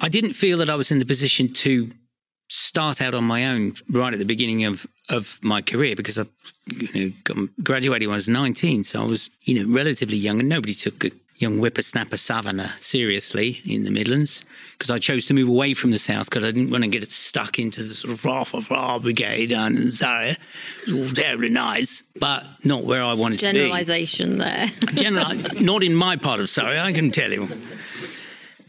I 0.00 0.08
didn't 0.08 0.32
feel 0.32 0.58
that 0.58 0.70
I 0.70 0.74
was 0.74 0.90
in 0.90 0.98
the 0.98 1.04
position 1.04 1.48
to 1.54 1.92
start 2.48 3.00
out 3.00 3.14
on 3.14 3.24
my 3.24 3.46
own 3.46 3.74
right 3.90 4.12
at 4.12 4.18
the 4.18 4.24
beginning 4.24 4.64
of, 4.64 4.86
of 5.08 5.38
my 5.42 5.60
career 5.60 5.96
because 5.96 6.18
I 6.18 6.26
you 6.66 7.12
know, 7.34 7.48
graduated 7.62 8.08
when 8.08 8.14
I 8.14 8.16
was 8.16 8.28
19. 8.28 8.84
So 8.84 9.02
I 9.02 9.04
was, 9.04 9.30
you 9.42 9.54
know, 9.62 9.74
relatively 9.74 10.16
young 10.16 10.40
and 10.40 10.48
nobody 10.48 10.74
took 10.74 11.04
a 11.04 11.10
young 11.38 11.58
whippersnapper 11.58 12.16
Southerner 12.16 12.70
seriously 12.78 13.60
in 13.64 13.84
the 13.84 13.90
Midlands 13.90 14.44
because 14.72 14.90
I 14.90 14.98
chose 14.98 15.26
to 15.26 15.34
move 15.34 15.48
away 15.48 15.74
from 15.74 15.90
the 15.90 15.98
South 15.98 16.30
because 16.30 16.44
I 16.44 16.50
didn't 16.50 16.70
want 16.70 16.84
to 16.84 16.88
get 16.88 17.10
stuck 17.10 17.58
into 17.58 17.82
the 17.82 17.94
sort 17.94 18.12
of 18.12 18.24
rah, 18.24 18.44
rah 18.70 18.98
brigade 18.98 19.50
down 19.50 19.76
in 19.76 19.90
Surrey. 19.90 20.36
It 20.86 20.92
was 20.92 21.10
all 21.10 21.14
terribly 21.14 21.50
nice, 21.50 22.02
but 22.18 22.46
not 22.64 22.84
where 22.84 23.02
I 23.02 23.12
wanted 23.14 23.40
to 23.40 23.46
be. 23.46 23.52
Generalisation 23.52 24.38
there. 24.38 24.66
General, 24.94 25.34
not 25.60 25.82
in 25.82 25.94
my 25.94 26.16
part 26.16 26.40
of 26.40 26.48
Surrey, 26.48 26.78
I 26.78 26.92
can 26.92 27.10
tell 27.10 27.32
you. 27.32 27.48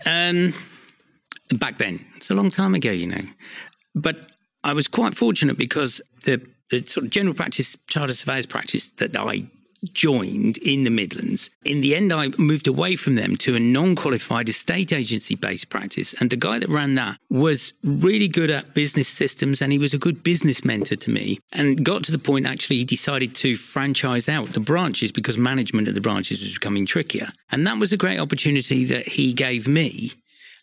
Um, 0.06 0.54
back 1.58 1.78
then, 1.78 2.06
it's 2.18 2.30
a 2.30 2.34
long 2.34 2.50
time 2.50 2.76
ago, 2.76 2.92
you 2.92 3.08
know. 3.08 3.24
But 3.96 4.32
I 4.64 4.74
was 4.74 4.88
quite 4.88 5.16
fortunate 5.16 5.58
because 5.58 6.02
the, 6.26 6.46
the 6.70 6.86
sort 6.86 7.06
of 7.06 7.12
general 7.12 7.34
practice, 7.34 7.78
charter 7.88 8.14
surveyors 8.14 8.46
practice 8.46 8.92
that 8.92 9.16
I 9.16 9.46
joined 9.94 10.58
in 10.60 10.84
the 10.84 10.90
Midlands. 10.90 11.50
In 11.64 11.82
the 11.82 11.96
end, 11.96 12.14
I 12.14 12.30
moved 12.38 12.68
away 12.68 12.96
from 12.96 13.16
them 13.16 13.36
to 13.38 13.56
a 13.56 13.60
non 13.60 13.96
qualified 13.96 14.50
estate 14.50 14.94
agency 14.94 15.36
based 15.36 15.70
practice. 15.70 16.14
And 16.20 16.30
the 16.30 16.36
guy 16.36 16.60
that 16.60 16.70
ran 16.70 16.96
that 16.96 17.18
was 17.30 17.74
really 17.84 18.28
good 18.28 18.50
at 18.50 18.74
business 18.74 19.08
systems 19.08 19.62
and 19.62 19.72
he 19.72 19.80
was 19.80 19.94
a 19.94 20.00
good 20.00 20.24
business 20.24 20.64
mentor 20.64 20.96
to 20.96 21.12
me. 21.12 21.40
And 21.52 21.84
got 21.84 22.04
to 22.06 22.12
the 22.12 22.20
point 22.20 22.46
actually, 22.46 22.78
he 22.78 22.86
decided 22.86 23.36
to 23.36 23.58
franchise 23.58 24.30
out 24.30 24.54
the 24.54 24.60
branches 24.60 25.12
because 25.12 25.38
management 25.38 25.88
of 25.88 25.94
the 25.94 26.02
branches 26.02 26.42
was 26.42 26.54
becoming 26.54 26.86
trickier. 26.86 27.28
And 27.52 27.66
that 27.68 27.78
was 27.78 27.94
a 27.94 27.98
great 27.98 28.20
opportunity 28.20 28.86
that 28.86 29.08
he 29.08 29.34
gave 29.34 29.68
me 29.68 30.14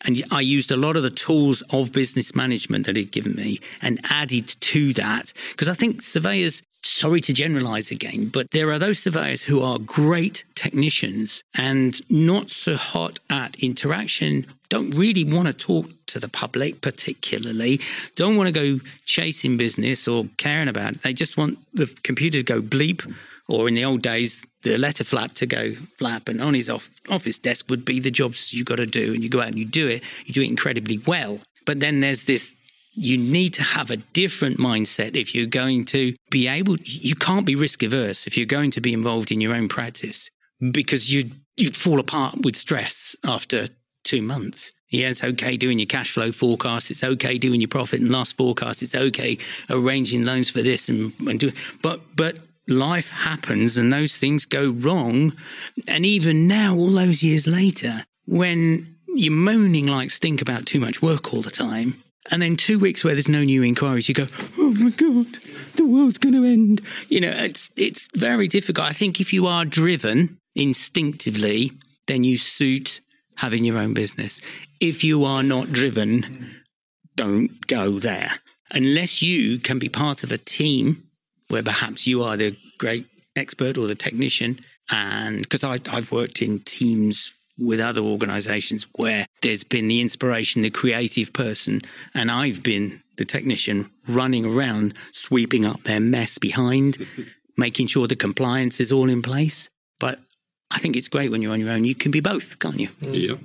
and 0.05 0.23
I 0.31 0.41
used 0.41 0.71
a 0.71 0.77
lot 0.77 0.97
of 0.97 1.03
the 1.03 1.09
tools 1.09 1.61
of 1.71 1.91
business 1.91 2.35
management 2.35 2.85
that 2.85 2.95
he'd 2.95 3.11
given 3.11 3.35
me 3.35 3.59
and 3.81 3.99
added 4.09 4.47
to 4.47 4.93
that. 4.93 5.33
Because 5.51 5.69
I 5.69 5.73
think 5.73 6.01
surveyors, 6.01 6.61
sorry 6.83 7.21
to 7.21 7.33
generalize 7.33 7.91
again, 7.91 8.27
but 8.27 8.51
there 8.51 8.71
are 8.71 8.79
those 8.79 8.99
surveyors 8.99 9.43
who 9.43 9.61
are 9.61 9.79
great 9.79 10.45
technicians 10.53 11.43
and 11.57 11.99
not 12.09 12.49
so 12.49 12.75
hot 12.75 13.19
at 13.29 13.55
interaction, 13.55 14.45
don't 14.69 14.91
really 14.91 15.23
want 15.23 15.47
to 15.47 15.53
talk 15.53 15.87
to 16.07 16.19
the 16.19 16.29
public 16.29 16.81
particularly, 16.81 17.79
don't 18.15 18.35
want 18.35 18.47
to 18.47 18.53
go 18.53 18.83
chasing 19.05 19.57
business 19.57 20.07
or 20.07 20.25
caring 20.37 20.67
about 20.67 20.93
it. 20.93 21.01
They 21.01 21.13
just 21.13 21.37
want 21.37 21.59
the 21.73 21.87
computer 22.03 22.39
to 22.39 22.43
go 22.43 22.61
bleep 22.61 23.11
or 23.47 23.67
in 23.67 23.75
the 23.75 23.85
old 23.85 24.01
days, 24.01 24.45
the 24.63 24.77
letter 24.77 25.03
flap 25.03 25.33
to 25.35 25.45
go 25.45 25.73
flap, 25.97 26.27
and 26.27 26.41
on 26.41 26.53
his 26.53 26.69
off, 26.69 26.89
office 27.09 27.37
desk 27.37 27.69
would 27.69 27.85
be 27.85 27.99
the 27.99 28.11
jobs 28.11 28.53
you 28.53 28.63
got 28.63 28.77
to 28.77 28.85
do, 28.85 29.13
and 29.13 29.23
you 29.23 29.29
go 29.29 29.41
out 29.41 29.49
and 29.49 29.57
you 29.57 29.65
do 29.65 29.87
it. 29.87 30.03
You 30.25 30.33
do 30.33 30.41
it 30.41 30.49
incredibly 30.49 30.99
well. 30.99 31.39
But 31.65 31.79
then 31.79 31.99
there's 31.99 32.25
this 32.25 32.55
you 32.97 33.17
need 33.17 33.53
to 33.53 33.63
have 33.63 33.91
a 33.91 33.97
different 33.97 34.57
mindset 34.57 35.15
if 35.15 35.35
you're 35.35 35.45
going 35.45 35.83
to 35.83 36.13
be 36.31 36.47
able 36.47 36.77
you 36.81 37.13
can't 37.13 37.45
be 37.45 37.53
risk 37.53 37.83
averse 37.83 38.25
if 38.25 38.37
you're 38.37 38.45
going 38.45 38.71
to 38.71 38.79
be 38.79 38.93
involved 38.93 39.33
in 39.33 39.41
your 39.41 39.53
own 39.53 39.67
practice 39.67 40.29
because 40.71 41.13
you'd 41.13 41.33
you'd 41.57 41.75
fall 41.75 41.99
apart 41.99 42.35
with 42.45 42.55
stress 42.55 43.13
after 43.25 43.67
2 44.05 44.21
months 44.21 44.71
yeah, 44.95 45.09
it's 45.09 45.23
okay 45.23 45.57
doing 45.57 45.79
your 45.79 45.87
cash 45.87 46.11
flow 46.11 46.31
forecast. 46.31 46.91
It's 46.91 47.03
okay 47.03 47.37
doing 47.37 47.59
your 47.59 47.67
profit 47.67 48.01
and 48.01 48.11
loss 48.11 48.31
forecast. 48.31 48.81
It's 48.81 48.95
okay 48.95 49.37
arranging 49.69 50.23
loans 50.23 50.49
for 50.49 50.61
this 50.61 50.89
and, 50.89 51.11
and 51.27 51.39
do. 51.39 51.51
But 51.81 52.01
but 52.15 52.37
life 52.67 53.09
happens 53.09 53.77
and 53.77 53.91
those 53.91 54.17
things 54.17 54.45
go 54.45 54.69
wrong. 54.69 55.33
And 55.87 56.05
even 56.05 56.47
now, 56.47 56.75
all 56.75 56.91
those 56.91 57.23
years 57.23 57.47
later, 57.47 58.05
when 58.27 58.95
you're 59.07 59.33
moaning 59.33 59.87
like 59.87 60.11
stink 60.11 60.41
about 60.41 60.65
too 60.65 60.79
much 60.79 61.01
work 61.01 61.33
all 61.33 61.41
the 61.41 61.49
time, 61.49 61.95
and 62.31 62.41
then 62.41 62.55
two 62.55 62.79
weeks 62.79 63.03
where 63.03 63.13
there's 63.13 63.27
no 63.27 63.43
new 63.43 63.63
inquiries, 63.63 64.09
you 64.09 64.15
go, 64.15 64.27
"Oh 64.57 64.71
my 64.71 64.89
god, 64.89 65.37
the 65.75 65.85
world's 65.85 66.17
going 66.17 66.33
to 66.33 66.43
end." 66.43 66.81
You 67.07 67.21
know, 67.21 67.29
it's 67.29 67.69
it's 67.75 68.09
very 68.15 68.47
difficult. 68.47 68.87
I 68.87 68.93
think 68.93 69.21
if 69.21 69.31
you 69.31 69.45
are 69.45 69.63
driven 69.63 70.37
instinctively, 70.55 71.71
then 72.07 72.23
you 72.23 72.37
suit 72.37 73.01
having 73.37 73.65
your 73.65 73.77
own 73.77 73.93
business. 73.93 74.41
If 74.79 75.03
you 75.03 75.23
are 75.23 75.43
not 75.43 75.71
driven, 75.71 76.61
don't 77.15 77.67
go 77.67 77.99
there. 77.99 78.39
Unless 78.71 79.21
you 79.21 79.59
can 79.59 79.77
be 79.77 79.89
part 79.89 80.23
of 80.23 80.31
a 80.31 80.37
team 80.37 81.04
where 81.49 81.63
perhaps 81.63 82.07
you 82.07 82.23
are 82.23 82.37
the 82.37 82.57
great 82.77 83.07
expert 83.35 83.77
or 83.77 83.87
the 83.87 83.95
technician. 83.95 84.59
And 84.91 85.41
because 85.41 85.63
I've 85.63 86.11
worked 86.11 86.41
in 86.41 86.59
teams 86.59 87.33
with 87.57 87.79
other 87.79 88.01
organizations 88.01 88.85
where 88.95 89.25
there's 89.41 89.63
been 89.63 89.87
the 89.87 90.01
inspiration, 90.01 90.61
the 90.61 90.69
creative 90.69 91.33
person, 91.33 91.81
and 92.13 92.29
I've 92.29 92.61
been 92.63 93.01
the 93.17 93.25
technician 93.25 93.89
running 94.07 94.45
around 94.45 94.93
sweeping 95.11 95.65
up 95.65 95.83
their 95.83 95.99
mess 95.99 96.37
behind, 96.37 96.97
making 97.57 97.87
sure 97.87 98.07
the 98.07 98.15
compliance 98.15 98.79
is 98.79 98.91
all 98.91 99.09
in 99.09 99.21
place. 99.21 99.69
But 99.99 100.19
I 100.71 100.79
think 100.79 100.95
it's 100.95 101.07
great 101.07 101.31
when 101.31 101.41
you're 101.41 101.53
on 101.53 101.61
your 101.61 101.71
own. 101.71 101.85
You 101.85 101.95
can 101.95 102.11
be 102.11 102.19
both, 102.19 102.59
can't 102.59 102.79
you? 102.79 102.89
Yeah. 103.01 103.35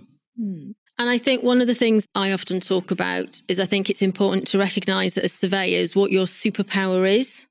Mm. 0.40 0.74
And 0.98 1.08
I 1.08 1.16
think 1.16 1.42
one 1.42 1.62
of 1.62 1.66
the 1.66 1.74
things 1.74 2.06
I 2.14 2.32
often 2.32 2.60
talk 2.60 2.90
about 2.90 3.40
is 3.48 3.58
I 3.58 3.64
think 3.64 3.88
it's 3.88 4.02
important 4.02 4.46
to 4.48 4.58
recognize 4.58 5.14
that 5.14 5.24
as 5.24 5.32
surveyors, 5.32 5.96
what 5.96 6.10
your 6.10 6.26
superpower 6.26 7.08
is. 7.08 7.46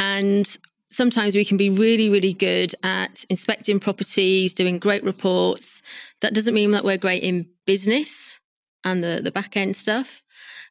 And 0.00 0.46
sometimes 0.88 1.36
we 1.36 1.44
can 1.44 1.58
be 1.58 1.70
really, 1.70 2.08
really 2.08 2.32
good 2.32 2.74
at 2.82 3.24
inspecting 3.28 3.78
properties, 3.78 4.54
doing 4.54 4.78
great 4.78 5.04
reports. 5.04 5.82
That 6.22 6.34
doesn't 6.34 6.54
mean 6.54 6.72
that 6.72 6.84
we're 6.84 6.98
great 6.98 7.22
in 7.22 7.46
business 7.66 8.40
and 8.82 9.04
the, 9.04 9.20
the 9.22 9.30
back 9.30 9.56
end 9.56 9.76
stuff. 9.76 10.22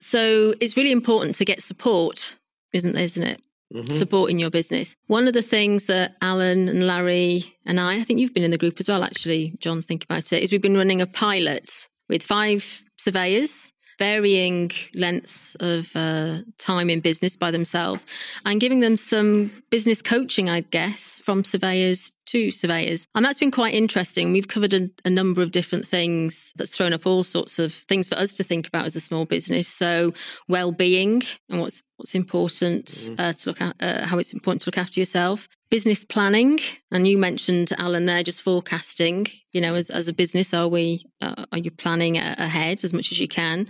So 0.02 0.54
it's 0.60 0.76
really 0.76 0.92
important 0.92 1.36
to 1.36 1.46
get 1.46 1.62
support, 1.62 2.38
isn't 2.74 2.98
isn't 2.98 3.24
it? 3.24 3.42
Mm-hmm. 3.74 3.94
Support 3.94 4.32
in 4.32 4.40
your 4.40 4.50
business. 4.50 4.96
One 5.06 5.28
of 5.28 5.34
the 5.34 5.44
things 5.44 5.86
that 5.86 6.16
Alan 6.24 6.68
and 6.68 6.88
Larry 6.88 7.56
and 7.68 7.80
I, 7.80 7.98
I 7.98 8.02
think 8.02 8.20
you've 8.20 8.34
been 8.34 8.44
in 8.44 8.50
the 8.50 8.58
group 8.58 8.80
as 8.80 8.88
well, 8.88 9.04
actually, 9.04 9.54
John, 9.60 9.84
think 9.84 10.06
about 10.06 10.34
it, 10.34 10.42
is 10.42 10.52
we've 10.52 10.60
been 10.60 10.76
running 10.76 11.02
a 11.02 11.06
pilot 11.06 11.88
with 12.08 12.24
five 12.24 12.84
surveyors 12.98 13.72
varying 14.00 14.72
lengths 14.96 15.56
of 15.60 15.92
uh, 15.96 16.40
time 16.58 16.90
in 16.90 17.02
business 17.02 17.36
by 17.36 17.52
themselves 17.52 18.06
and 18.46 18.60
giving 18.60 18.80
them 18.80 18.98
some 18.98 19.52
business 19.70 20.02
coaching, 20.02 20.50
I 20.50 20.62
guess, 20.62 21.20
from 21.20 21.44
surveyors 21.44 22.12
to 22.32 22.52
surveyors. 22.52 23.08
And 23.16 23.26
that's 23.26 23.40
been 23.40 23.52
quite 23.52 23.74
interesting. 23.74 24.32
We've 24.32 24.48
covered 24.48 24.74
a, 24.74 24.90
a, 25.04 25.10
number 25.10 25.42
of 25.42 25.52
different 25.52 25.86
things 25.86 26.54
that's 26.56 26.76
thrown 26.76 26.94
up 26.94 27.08
all 27.08 27.24
sorts 27.24 27.60
of 27.60 27.74
things 27.74 28.08
for 28.08 28.16
us 28.16 28.34
to 28.36 28.44
think 28.44 28.68
about 28.68 28.86
as 28.86 28.96
a 28.96 29.02
small 29.02 29.26
business. 29.26 29.68
So, 29.68 30.14
well 30.48 30.72
being 30.72 31.24
and 31.50 31.60
what's 31.60 31.84
what's 31.98 32.16
important 32.16 32.86
mm-hmm. 32.86 33.20
uh, 33.20 33.34
to 33.34 33.50
look 33.50 33.62
at, 33.62 33.76
uh, 33.80 34.06
how 34.06 34.18
it's 34.20 34.34
important 34.34 34.62
to 34.62 34.68
look 34.70 34.78
after 34.78 35.00
yourself. 35.00 35.48
Business 35.70 36.04
planning, 36.04 36.60
and 36.92 37.08
you 37.08 37.18
mentioned 37.18 37.72
Alan 37.78 38.06
there, 38.06 38.24
just 38.24 38.42
forecasting. 38.42 39.28
You 39.52 39.62
know, 39.62 39.76
as 39.76 39.90
as 39.90 40.08
a 40.08 40.14
business, 40.14 40.54
are 40.54 40.68
we 40.68 41.06
uh, 41.22 41.46
are 41.52 41.60
you 41.60 41.72
planning 41.72 42.18
ahead 42.18 42.84
as 42.84 42.94
much 42.94 43.12
as 43.12 43.20
you 43.20 43.28
can? 43.28 43.68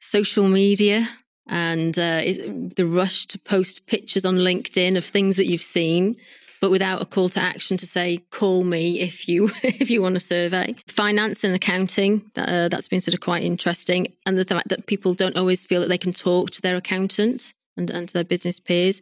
Social 0.00 0.46
media, 0.46 1.08
and 1.48 1.98
uh, 1.98 2.20
the 2.76 2.86
rush 2.86 3.26
to 3.26 3.38
post 3.38 3.86
pictures 3.86 4.24
on 4.24 4.36
LinkedIn 4.36 4.96
of 4.96 5.04
things 5.04 5.36
that 5.36 5.46
you've 5.46 5.62
seen 5.62 6.16
but 6.60 6.70
without 6.70 7.02
a 7.02 7.06
call 7.06 7.28
to 7.30 7.40
action 7.40 7.76
to 7.76 7.86
say 7.86 8.18
call 8.30 8.64
me 8.64 9.00
if 9.00 9.28
you 9.28 9.50
if 9.62 9.90
you 9.90 10.02
want 10.02 10.16
a 10.16 10.20
survey. 10.20 10.74
Finance 10.86 11.44
and 11.44 11.54
accounting 11.54 12.30
that, 12.34 12.48
uh, 12.48 12.68
that's 12.68 12.88
been 12.88 13.00
sort 13.00 13.14
of 13.14 13.20
quite 13.20 13.42
interesting 13.42 14.12
and 14.26 14.38
the 14.38 14.44
fact 14.44 14.68
that 14.68 14.86
people 14.86 15.14
don't 15.14 15.36
always 15.36 15.64
feel 15.66 15.80
that 15.80 15.88
they 15.88 15.98
can 15.98 16.12
talk 16.12 16.50
to 16.50 16.60
their 16.60 16.76
accountant 16.76 17.54
and, 17.78 17.90
and 17.90 18.08
to 18.08 18.14
their 18.14 18.24
business 18.24 18.60
peers. 18.60 19.00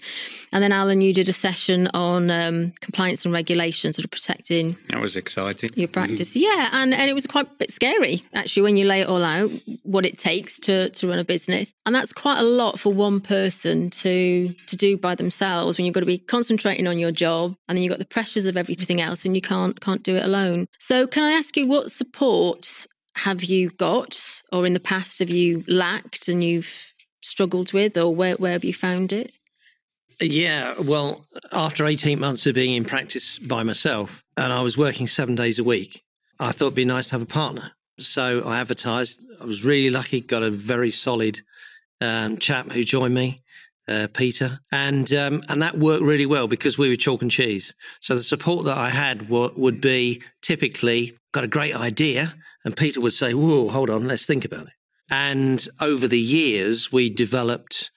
And 0.53 0.63
then, 0.63 0.73
Alan, 0.73 1.01
you 1.01 1.13
did 1.13 1.29
a 1.29 1.33
session 1.33 1.89
on 1.89 2.31
um, 2.31 2.73
compliance 2.81 3.25
and 3.25 3.35
regulation, 3.35 3.93
sort 3.93 4.05
of 4.05 4.11
protecting. 4.11 4.77
That 4.91 5.01
was 5.01 5.17
exciting. 5.17 5.71
Your 5.75 5.89
practice, 5.89 6.37
mm-hmm. 6.37 6.61
yeah, 6.61 6.71
and 6.73 6.95
and 6.95 7.11
it 7.11 7.15
was 7.15 7.27
quite 7.27 7.47
a 7.47 7.55
bit 7.59 7.71
scary 7.71 8.23
actually 8.35 8.63
when 8.63 8.77
you 8.77 8.85
lay 8.85 9.01
it 9.01 9.09
all 9.09 9.25
out, 9.25 9.51
what 9.83 10.07
it 10.07 10.19
takes 10.19 10.59
to 10.61 10.91
to 10.91 11.09
run 11.09 11.19
a 11.19 11.25
business, 11.25 11.75
and 11.85 11.95
that's 11.95 12.13
quite 12.13 12.39
a 12.39 12.43
lot 12.43 12.79
for 12.79 12.93
one 12.93 13.21
person 13.21 13.91
to 13.91 14.49
to 14.49 14.77
do 14.77 14.97
by 14.97 15.15
themselves 15.15 15.79
when 15.79 15.85
you've 15.85 15.95
got 15.95 16.01
to 16.01 16.07
be 16.07 16.19
concentrating 16.19 16.87
on 16.87 16.99
your 16.99 17.13
job, 17.13 17.57
and 17.69 17.77
then 17.77 17.83
you've 17.83 17.91
got 17.91 17.99
the 17.99 18.05
pressures 18.05 18.47
of 18.47 18.57
everything 18.57 19.01
else, 19.01 19.25
and 19.25 19.35
you 19.35 19.43
can't 19.43 19.81
can't 19.81 20.03
do 20.03 20.17
it 20.17 20.25
alone. 20.25 20.67
So, 20.79 21.07
can 21.07 21.25
I 21.25 21.33
ask 21.33 21.57
you 21.57 21.67
what 21.67 21.91
support 21.91 22.87
have 23.17 23.43
you 23.43 23.71
got, 23.71 24.43
or 24.53 24.67
in 24.67 24.75
the 24.75 24.81
past 24.81 25.19
have 25.21 25.31
you 25.31 25.65
lacked, 25.67 26.29
and 26.29 26.45
you've 26.45 26.95
struggled 27.27 27.73
with, 27.73 27.97
or 27.97 28.15
where, 28.15 28.35
where 28.37 28.53
have 28.53 28.65
you 28.65 28.75
found 28.75 29.13
it? 29.13 29.39
Yeah, 30.21 30.75
well, 30.83 31.27
after 31.53 31.85
18 31.85 32.19
months 32.19 32.47
of 32.47 32.55
being 32.55 32.75
in 32.75 32.85
practice 32.85 33.39
by 33.39 33.63
myself, 33.63 34.25
and 34.37 34.53
I 34.53 34.63
was 34.63 34.79
working 34.79 35.07
seven 35.07 35.35
days 35.35 35.59
a 35.59 35.65
week, 35.65 36.05
I 36.41 36.53
thought 36.53 36.67
it'd 36.67 36.77
be 36.77 36.85
nice 36.87 37.09
to 37.09 37.17
have 37.17 37.23
a 37.23 37.27
partner. 37.27 37.73
So 37.99 38.43
I 38.47 38.61
advertised. 38.61 39.21
I 39.41 39.45
was 39.45 39.65
really 39.65 39.91
lucky, 39.91 40.21
got 40.21 40.43
a 40.43 40.51
very 40.51 40.91
solid 40.91 41.41
um, 42.01 42.39
chap 42.39 42.71
who 42.73 42.85
joined 42.85 43.15
me, 43.15 43.43
uh, 43.89 44.09
Peter, 44.13 44.61
and 44.71 45.13
um, 45.15 45.43
and 45.49 45.63
that 45.63 45.79
worked 45.79 46.03
really 46.03 46.27
well 46.27 46.47
because 46.47 46.77
we 46.77 46.89
were 46.89 46.97
chalk 46.97 47.23
and 47.23 47.31
cheese. 47.31 47.75
So 48.01 48.15
the 48.15 48.21
support 48.21 48.67
that 48.67 48.77
I 48.77 48.91
had 48.91 49.25
w- 49.25 49.53
would 49.57 49.81
be 49.81 50.23
typically 50.43 51.17
got 51.33 51.45
a 51.45 51.49
great 51.49 51.75
idea, 51.75 52.35
and 52.65 52.77
Peter 52.77 53.01
would 53.01 53.15
say, 53.15 53.33
"Whoa, 53.33 53.69
hold 53.69 53.89
on, 53.89 54.07
let's 54.07 54.27
think 54.27 54.45
about 54.45 54.67
it." 54.67 54.76
And 55.11 55.67
over 55.81 56.09
the 56.09 56.21
years, 56.21 56.93
we 56.93 57.11
developed 57.11 57.91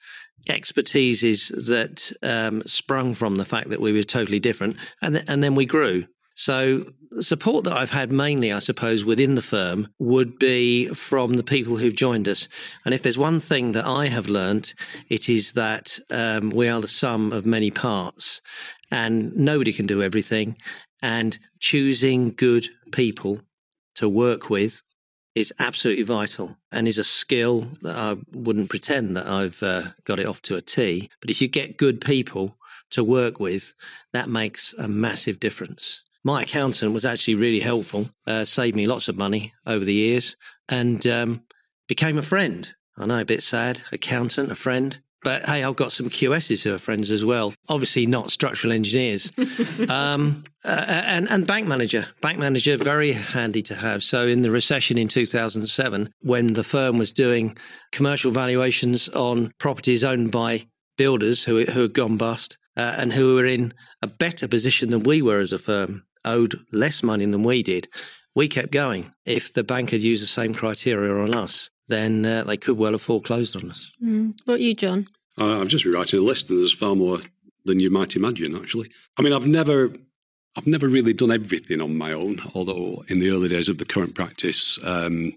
expertises 0.48 1.50
that 1.66 2.12
um, 2.22 2.62
sprung 2.62 3.14
from 3.14 3.36
the 3.36 3.44
fact 3.44 3.70
that 3.70 3.80
we 3.80 3.92
were 3.92 4.02
totally 4.02 4.40
different, 4.40 4.76
and, 5.02 5.14
th- 5.16 5.26
and 5.28 5.42
then 5.42 5.54
we 5.54 5.66
grew. 5.66 6.06
So, 6.34 6.86
support 7.18 7.64
that 7.64 7.76
I've 7.76 7.90
had 7.90 8.12
mainly, 8.12 8.52
I 8.52 8.60
suppose, 8.60 9.04
within 9.04 9.34
the 9.34 9.42
firm 9.42 9.88
would 9.98 10.38
be 10.38 10.88
from 10.94 11.34
the 11.34 11.42
people 11.42 11.76
who've 11.76 11.94
joined 11.94 12.28
us. 12.28 12.48
And 12.84 12.94
if 12.94 13.02
there's 13.02 13.18
one 13.18 13.40
thing 13.40 13.72
that 13.72 13.84
I 13.84 14.06
have 14.06 14.28
learnt, 14.28 14.74
it 15.08 15.28
is 15.28 15.52
that 15.52 15.98
um, 16.10 16.50
we 16.50 16.68
are 16.68 16.80
the 16.80 16.88
sum 16.88 17.32
of 17.32 17.44
many 17.44 17.70
parts, 17.70 18.40
and 18.90 19.36
nobody 19.36 19.72
can 19.72 19.86
do 19.86 20.02
everything. 20.02 20.56
And 21.02 21.38
choosing 21.58 22.32
good 22.32 22.68
people 22.92 23.40
to 23.96 24.08
work 24.08 24.48
with 24.50 24.82
is 25.34 25.52
absolutely 25.58 26.02
vital 26.02 26.56
and 26.72 26.88
is 26.88 26.98
a 26.98 27.04
skill 27.04 27.60
that 27.82 27.96
I 27.96 28.16
wouldn't 28.32 28.70
pretend 28.70 29.16
that 29.16 29.26
I've 29.26 29.62
uh, 29.62 29.82
got 30.04 30.18
it 30.18 30.26
off 30.26 30.42
to 30.42 30.56
a 30.56 30.60
T. 30.60 31.08
But 31.20 31.30
if 31.30 31.40
you 31.40 31.48
get 31.48 31.76
good 31.76 32.00
people 32.00 32.56
to 32.90 33.04
work 33.04 33.38
with, 33.38 33.72
that 34.12 34.28
makes 34.28 34.74
a 34.74 34.88
massive 34.88 35.38
difference. 35.38 36.02
My 36.24 36.42
accountant 36.42 36.92
was 36.92 37.04
actually 37.04 37.36
really 37.36 37.60
helpful, 37.60 38.10
uh, 38.26 38.44
saved 38.44 38.76
me 38.76 38.86
lots 38.86 39.08
of 39.08 39.16
money 39.16 39.54
over 39.66 39.84
the 39.84 39.94
years, 39.94 40.36
and 40.68 41.06
um, 41.06 41.44
became 41.88 42.18
a 42.18 42.22
friend. 42.22 42.74
I 42.98 43.06
know, 43.06 43.20
a 43.20 43.24
bit 43.24 43.42
sad. 43.42 43.80
Accountant, 43.92 44.50
a 44.50 44.54
friend. 44.54 44.98
But 45.22 45.46
hey, 45.48 45.62
I've 45.64 45.76
got 45.76 45.92
some 45.92 46.08
QSs 46.08 46.64
who 46.64 46.74
are 46.74 46.78
friends 46.78 47.10
as 47.10 47.24
well. 47.24 47.52
Obviously, 47.68 48.06
not 48.06 48.30
structural 48.30 48.72
engineers. 48.72 49.30
um, 49.88 50.44
uh, 50.64 50.84
and, 50.88 51.28
and 51.28 51.46
bank 51.46 51.66
manager. 51.66 52.06
Bank 52.22 52.38
manager, 52.38 52.76
very 52.76 53.12
handy 53.12 53.62
to 53.62 53.74
have. 53.74 54.02
So, 54.02 54.26
in 54.26 54.42
the 54.42 54.50
recession 54.50 54.96
in 54.96 55.08
2007, 55.08 56.12
when 56.20 56.54
the 56.54 56.64
firm 56.64 56.98
was 56.98 57.12
doing 57.12 57.56
commercial 57.92 58.30
valuations 58.30 59.08
on 59.10 59.52
properties 59.58 60.04
owned 60.04 60.32
by 60.32 60.66
builders 60.96 61.44
who, 61.44 61.64
who 61.64 61.82
had 61.82 61.94
gone 61.94 62.16
bust 62.16 62.56
uh, 62.76 62.94
and 62.98 63.12
who 63.12 63.34
were 63.34 63.46
in 63.46 63.74
a 64.02 64.06
better 64.06 64.48
position 64.48 64.90
than 64.90 65.02
we 65.02 65.22
were 65.22 65.38
as 65.38 65.52
a 65.52 65.58
firm, 65.58 66.04
owed 66.24 66.54
less 66.72 67.02
money 67.02 67.26
than 67.26 67.42
we 67.42 67.62
did, 67.62 67.88
we 68.34 68.48
kept 68.48 68.72
going. 68.72 69.12
If 69.24 69.52
the 69.52 69.64
bank 69.64 69.90
had 69.90 70.02
used 70.02 70.22
the 70.22 70.28
same 70.28 70.54
criteria 70.54 71.14
on 71.14 71.34
us, 71.34 71.70
then 71.88 72.24
uh, 72.24 72.44
they 72.44 72.56
could 72.56 72.78
well 72.78 72.92
have 72.92 73.02
foreclosed 73.02 73.56
on 73.56 73.70
us. 73.70 73.90
Mm. 74.02 74.34
What 74.44 74.60
you, 74.60 74.74
John? 74.74 75.06
Uh, 75.38 75.60
I've 75.60 75.68
just 75.68 75.84
been 75.84 75.92
writing 75.92 76.20
a 76.20 76.22
list, 76.22 76.50
and 76.50 76.60
there's 76.60 76.72
far 76.72 76.94
more 76.94 77.18
than 77.64 77.80
you 77.80 77.90
might 77.90 78.16
imagine. 78.16 78.56
Actually, 78.56 78.90
I 79.18 79.22
mean, 79.22 79.32
I've 79.32 79.46
never, 79.46 79.92
I've 80.56 80.66
never 80.66 80.88
really 80.88 81.12
done 81.12 81.32
everything 81.32 81.80
on 81.80 81.96
my 81.96 82.12
own. 82.12 82.38
Although 82.54 83.04
in 83.08 83.18
the 83.18 83.30
early 83.30 83.48
days 83.48 83.68
of 83.68 83.78
the 83.78 83.84
current 83.84 84.14
practice, 84.14 84.78
um, 84.84 85.32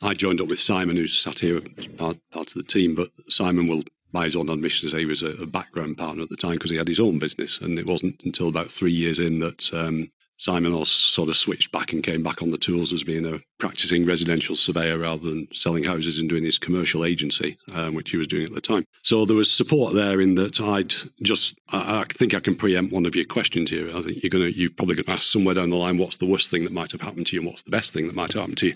I 0.00 0.14
joined 0.14 0.40
up 0.40 0.48
with 0.48 0.60
Simon, 0.60 0.96
who's 0.96 1.18
sat 1.18 1.40
here 1.40 1.60
as 1.76 1.86
part, 1.88 2.18
part 2.30 2.48
of 2.48 2.54
the 2.54 2.62
team, 2.62 2.94
but 2.94 3.08
Simon 3.28 3.66
will 3.66 3.82
by 4.12 4.24
his 4.24 4.36
own 4.36 4.48
admission, 4.48 4.88
say 4.88 5.00
he 5.00 5.06
was 5.06 5.22
a, 5.22 5.30
a 5.32 5.46
background 5.46 5.98
partner 5.98 6.22
at 6.22 6.30
the 6.30 6.36
time 6.36 6.52
because 6.54 6.70
he 6.70 6.76
had 6.76 6.88
his 6.88 7.00
own 7.00 7.18
business. 7.18 7.58
And 7.60 7.78
it 7.78 7.86
wasn't 7.86 8.22
until 8.24 8.48
about 8.48 8.70
three 8.70 8.92
years 8.92 9.18
in 9.18 9.40
that 9.40 9.72
um, 9.74 10.10
Simon 10.38 10.72
Oss 10.72 10.90
sort 10.90 11.28
of 11.28 11.36
switched 11.36 11.72
back 11.72 11.92
and 11.92 12.00
came 12.00 12.22
back 12.22 12.42
on 12.42 12.52
the 12.52 12.58
tools 12.58 12.92
as 12.92 13.02
being 13.02 13.26
a 13.26 13.40
practicing 13.58 14.06
residential 14.06 14.54
surveyor 14.54 14.98
rather 14.98 15.28
than 15.28 15.48
selling 15.52 15.82
houses 15.82 16.20
and 16.20 16.28
doing 16.28 16.44
his 16.44 16.60
commercial 16.60 17.04
agency, 17.04 17.58
um, 17.74 17.94
which 17.94 18.12
he 18.12 18.16
was 18.16 18.28
doing 18.28 18.44
at 18.44 18.52
the 18.52 18.60
time. 18.60 18.84
So 19.02 19.24
there 19.24 19.36
was 19.36 19.50
support 19.50 19.94
there 19.94 20.20
in 20.20 20.36
that 20.36 20.60
I'd 20.60 20.94
just, 21.22 21.58
I, 21.72 22.00
I 22.00 22.04
think 22.04 22.34
I 22.34 22.40
can 22.40 22.54
preempt 22.54 22.92
one 22.92 23.04
of 23.04 23.16
your 23.16 23.24
questions 23.24 23.70
here. 23.70 23.88
I 23.88 24.00
think 24.00 24.22
you're 24.22 24.30
going 24.30 24.44
to, 24.44 24.56
you're 24.56 24.70
probably 24.70 24.94
going 24.94 25.06
to 25.06 25.10
ask 25.10 25.24
somewhere 25.24 25.56
down 25.56 25.70
the 25.70 25.76
line, 25.76 25.96
what's 25.96 26.18
the 26.18 26.26
worst 26.26 26.52
thing 26.52 26.62
that 26.62 26.72
might 26.72 26.92
have 26.92 27.00
happened 27.00 27.26
to 27.26 27.36
you 27.36 27.42
and 27.42 27.50
what's 27.50 27.64
the 27.64 27.72
best 27.72 27.92
thing 27.92 28.06
that 28.06 28.14
might 28.14 28.32
have 28.32 28.42
happened 28.42 28.58
to 28.58 28.68
you? 28.68 28.74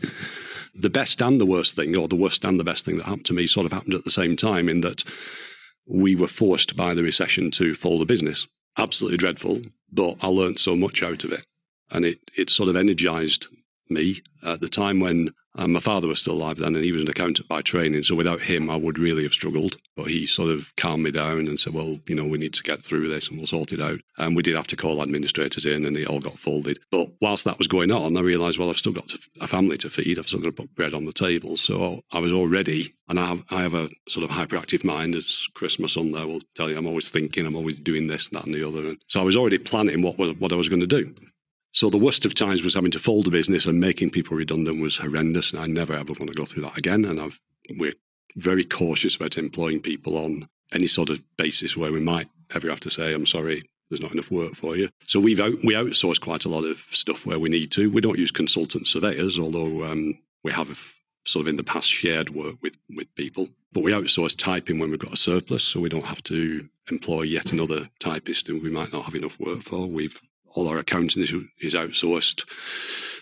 The 0.74 0.90
best 0.90 1.22
and 1.22 1.40
the 1.40 1.46
worst 1.46 1.76
thing, 1.76 1.96
or 1.96 2.08
the 2.08 2.16
worst 2.16 2.44
and 2.44 2.58
the 2.58 2.64
best 2.64 2.84
thing 2.84 2.96
that 2.96 3.06
happened 3.06 3.26
to 3.26 3.34
me 3.34 3.46
sort 3.46 3.66
of 3.66 3.72
happened 3.72 3.94
at 3.94 4.02
the 4.02 4.10
same 4.10 4.36
time 4.36 4.68
in 4.68 4.80
that 4.80 5.04
we 5.86 6.16
were 6.16 6.26
forced 6.26 6.74
by 6.74 6.94
the 6.94 7.04
recession 7.04 7.52
to 7.52 7.74
fold 7.74 8.00
the 8.00 8.06
business. 8.06 8.48
Absolutely 8.76 9.18
dreadful, 9.18 9.60
but 9.92 10.16
I 10.22 10.26
learned 10.26 10.58
so 10.58 10.74
much 10.74 11.02
out 11.04 11.22
of 11.22 11.32
it 11.32 11.44
and 11.92 12.04
it, 12.04 12.18
it 12.36 12.50
sort 12.50 12.68
of 12.68 12.76
energized 12.76 13.46
me 13.88 14.22
at 14.42 14.60
the 14.60 14.68
time 14.68 14.98
when 14.98 15.30
um, 15.54 15.72
my 15.72 15.80
father 15.80 16.08
was 16.08 16.18
still 16.18 16.32
alive 16.32 16.56
then 16.56 16.74
and 16.74 16.84
he 16.84 16.92
was 16.92 17.02
an 17.02 17.10
accountant 17.10 17.46
by 17.46 17.60
training. 17.60 18.02
So 18.02 18.14
without 18.14 18.42
him, 18.42 18.70
I 18.70 18.76
would 18.76 18.98
really 18.98 19.22
have 19.24 19.34
struggled. 19.34 19.76
But 19.94 20.06
he 20.06 20.24
sort 20.24 20.50
of 20.50 20.74
calmed 20.76 21.02
me 21.02 21.10
down 21.10 21.40
and 21.40 21.60
said, 21.60 21.74
well, 21.74 22.00
you 22.06 22.14
know, 22.14 22.24
we 22.24 22.38
need 22.38 22.54
to 22.54 22.62
get 22.62 22.82
through 22.82 23.08
this 23.08 23.28
and 23.28 23.36
we'll 23.36 23.46
sort 23.46 23.72
it 23.72 23.80
out. 23.80 24.00
And 24.16 24.34
we 24.34 24.42
did 24.42 24.56
have 24.56 24.66
to 24.68 24.76
call 24.76 25.02
administrators 25.02 25.66
in 25.66 25.84
and 25.84 25.96
it 25.96 26.06
all 26.06 26.20
got 26.20 26.38
folded. 26.38 26.78
But 26.90 27.08
whilst 27.20 27.44
that 27.44 27.58
was 27.58 27.68
going 27.68 27.92
on, 27.92 28.16
I 28.16 28.20
realised, 28.20 28.58
well, 28.58 28.70
I've 28.70 28.78
still 28.78 28.92
got 28.92 29.12
a 29.40 29.46
family 29.46 29.76
to 29.78 29.90
feed. 29.90 30.18
I've 30.18 30.28
still 30.28 30.40
got 30.40 30.56
to 30.56 30.62
put 30.62 30.74
bread 30.74 30.94
on 30.94 31.04
the 31.04 31.12
table. 31.12 31.58
So 31.58 32.02
I 32.10 32.18
was 32.18 32.32
already, 32.32 32.94
and 33.08 33.20
I 33.20 33.26
have, 33.26 33.44
I 33.50 33.60
have 33.60 33.74
a 33.74 33.90
sort 34.08 34.24
of 34.24 34.30
hyperactive 34.30 34.84
mind, 34.84 35.14
as 35.14 35.48
Chris, 35.52 35.78
my 35.78 35.88
son 35.88 36.12
there, 36.12 36.26
will 36.26 36.40
tell 36.54 36.70
you. 36.70 36.78
I'm 36.78 36.86
always 36.86 37.10
thinking, 37.10 37.44
I'm 37.44 37.56
always 37.56 37.78
doing 37.78 38.06
this, 38.06 38.28
that, 38.28 38.46
and 38.46 38.54
the 38.54 38.66
other. 38.66 38.88
And 38.88 38.98
so 39.06 39.20
I 39.20 39.24
was 39.24 39.36
already 39.36 39.58
planning 39.58 40.00
what, 40.00 40.18
what 40.18 40.52
I 40.52 40.56
was 40.56 40.70
going 40.70 40.80
to 40.80 40.86
do. 40.86 41.14
So 41.72 41.88
the 41.88 41.98
worst 41.98 42.26
of 42.26 42.34
times 42.34 42.62
was 42.62 42.74
having 42.74 42.90
to 42.92 42.98
fold 42.98 43.26
a 43.26 43.30
business 43.30 43.66
and 43.66 43.80
making 43.80 44.10
people 44.10 44.36
redundant 44.36 44.80
was 44.80 44.98
horrendous. 44.98 45.52
And 45.52 45.60
I 45.60 45.66
never 45.66 45.94
ever 45.94 46.12
want 46.12 46.28
to 46.28 46.34
go 46.34 46.44
through 46.44 46.62
that 46.64 46.78
again. 46.78 47.04
And 47.04 47.20
I've, 47.20 47.40
we're 47.78 47.94
very 48.36 48.64
cautious 48.64 49.16
about 49.16 49.38
employing 49.38 49.80
people 49.80 50.16
on 50.16 50.48
any 50.72 50.86
sort 50.86 51.10
of 51.10 51.22
basis 51.36 51.76
where 51.76 51.92
we 51.92 52.00
might 52.00 52.28
ever 52.54 52.68
have 52.68 52.80
to 52.80 52.90
say, 52.90 53.14
I'm 53.14 53.26
sorry, 53.26 53.62
there's 53.88 54.02
not 54.02 54.12
enough 54.12 54.30
work 54.30 54.54
for 54.54 54.76
you. 54.76 54.90
So 55.06 55.20
we've 55.20 55.40
out, 55.40 55.64
we 55.64 55.74
outsource 55.74 56.20
quite 56.20 56.44
a 56.44 56.48
lot 56.48 56.64
of 56.64 56.82
stuff 56.90 57.26
where 57.26 57.38
we 57.38 57.48
need 57.48 57.70
to. 57.72 57.90
We 57.90 58.00
don't 58.00 58.18
use 58.18 58.30
consultant 58.30 58.86
surveyors, 58.86 59.38
although 59.38 59.84
um, 59.84 60.18
we 60.42 60.52
have 60.52 60.94
sort 61.24 61.42
of 61.42 61.48
in 61.48 61.56
the 61.56 61.64
past 61.64 61.88
shared 61.88 62.30
work 62.30 62.56
with, 62.62 62.76
with 62.94 63.14
people. 63.14 63.48
But 63.72 63.82
we 63.82 63.92
outsource 63.92 64.36
typing 64.36 64.78
when 64.78 64.90
we've 64.90 64.98
got 64.98 65.12
a 65.12 65.16
surplus, 65.16 65.62
so 65.62 65.80
we 65.80 65.88
don't 65.88 66.06
have 66.06 66.22
to 66.24 66.68
employ 66.90 67.22
yet 67.22 67.52
another 67.52 67.88
typist 67.98 68.46
who 68.46 68.60
we 68.60 68.70
might 68.70 68.92
not 68.92 69.04
have 69.04 69.14
enough 69.14 69.38
work 69.40 69.62
for. 69.62 69.86
We've 69.86 70.20
all 70.54 70.68
our 70.68 70.78
accounting 70.78 71.22
is, 71.22 71.32
is 71.60 71.74
outsourced. 71.74 72.44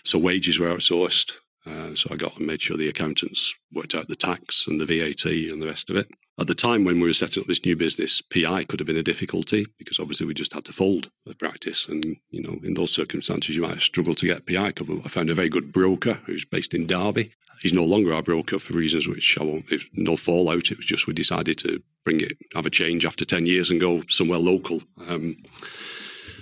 So 0.03 0.19
wages 0.19 0.59
were 0.59 0.69
outsourced. 0.69 1.33
Uh, 1.65 1.93
so 1.93 2.09
I 2.11 2.15
got 2.15 2.37
and 2.37 2.47
made 2.47 2.61
sure 2.61 2.75
the 2.75 2.89
accountants 2.89 3.53
worked 3.71 3.93
out 3.93 4.07
the 4.07 4.15
tax 4.15 4.65
and 4.67 4.81
the 4.81 4.85
VAT 4.85 5.25
and 5.25 5.61
the 5.61 5.67
rest 5.67 5.89
of 5.89 5.95
it. 5.95 6.07
At 6.39 6.47
the 6.47 6.55
time 6.55 6.85
when 6.85 6.99
we 6.99 7.07
were 7.07 7.13
setting 7.13 7.41
up 7.41 7.47
this 7.47 7.63
new 7.63 7.75
business, 7.75 8.19
PI 8.19 8.63
could 8.63 8.79
have 8.79 8.87
been 8.87 8.95
a 8.95 9.03
difficulty 9.03 9.67
because 9.77 9.99
obviously 9.99 10.25
we 10.25 10.33
just 10.33 10.53
had 10.53 10.65
to 10.65 10.73
fold 10.73 11.09
the 11.25 11.35
practice. 11.35 11.87
And, 11.87 12.17
you 12.31 12.41
know, 12.41 12.59
in 12.63 12.73
those 12.73 12.91
circumstances, 12.91 13.55
you 13.55 13.61
might 13.61 13.71
have 13.71 13.83
struggled 13.83 14.17
to 14.17 14.25
get 14.25 14.47
PI 14.47 14.71
cover. 14.71 14.93
I 15.05 15.07
found 15.07 15.29
a 15.29 15.35
very 15.35 15.49
good 15.49 15.71
broker 15.71 16.13
who's 16.25 16.45
based 16.45 16.73
in 16.73 16.87
Derby. 16.87 17.31
He's 17.61 17.73
no 17.73 17.85
longer 17.85 18.11
our 18.11 18.23
broker 18.23 18.57
for 18.57 18.73
reasons 18.73 19.07
which 19.07 19.37
I 19.39 19.43
won't, 19.43 19.71
if 19.71 19.87
no 19.93 20.17
fallout. 20.17 20.71
It 20.71 20.77
was 20.77 20.85
just 20.87 21.05
we 21.05 21.13
decided 21.13 21.59
to 21.59 21.83
bring 22.03 22.21
it, 22.21 22.37
have 22.55 22.65
a 22.65 22.71
change 22.71 23.05
after 23.05 23.23
10 23.23 23.45
years 23.45 23.69
and 23.69 23.79
go 23.79 24.01
somewhere 24.09 24.39
local. 24.39 24.81
Um, 25.07 25.37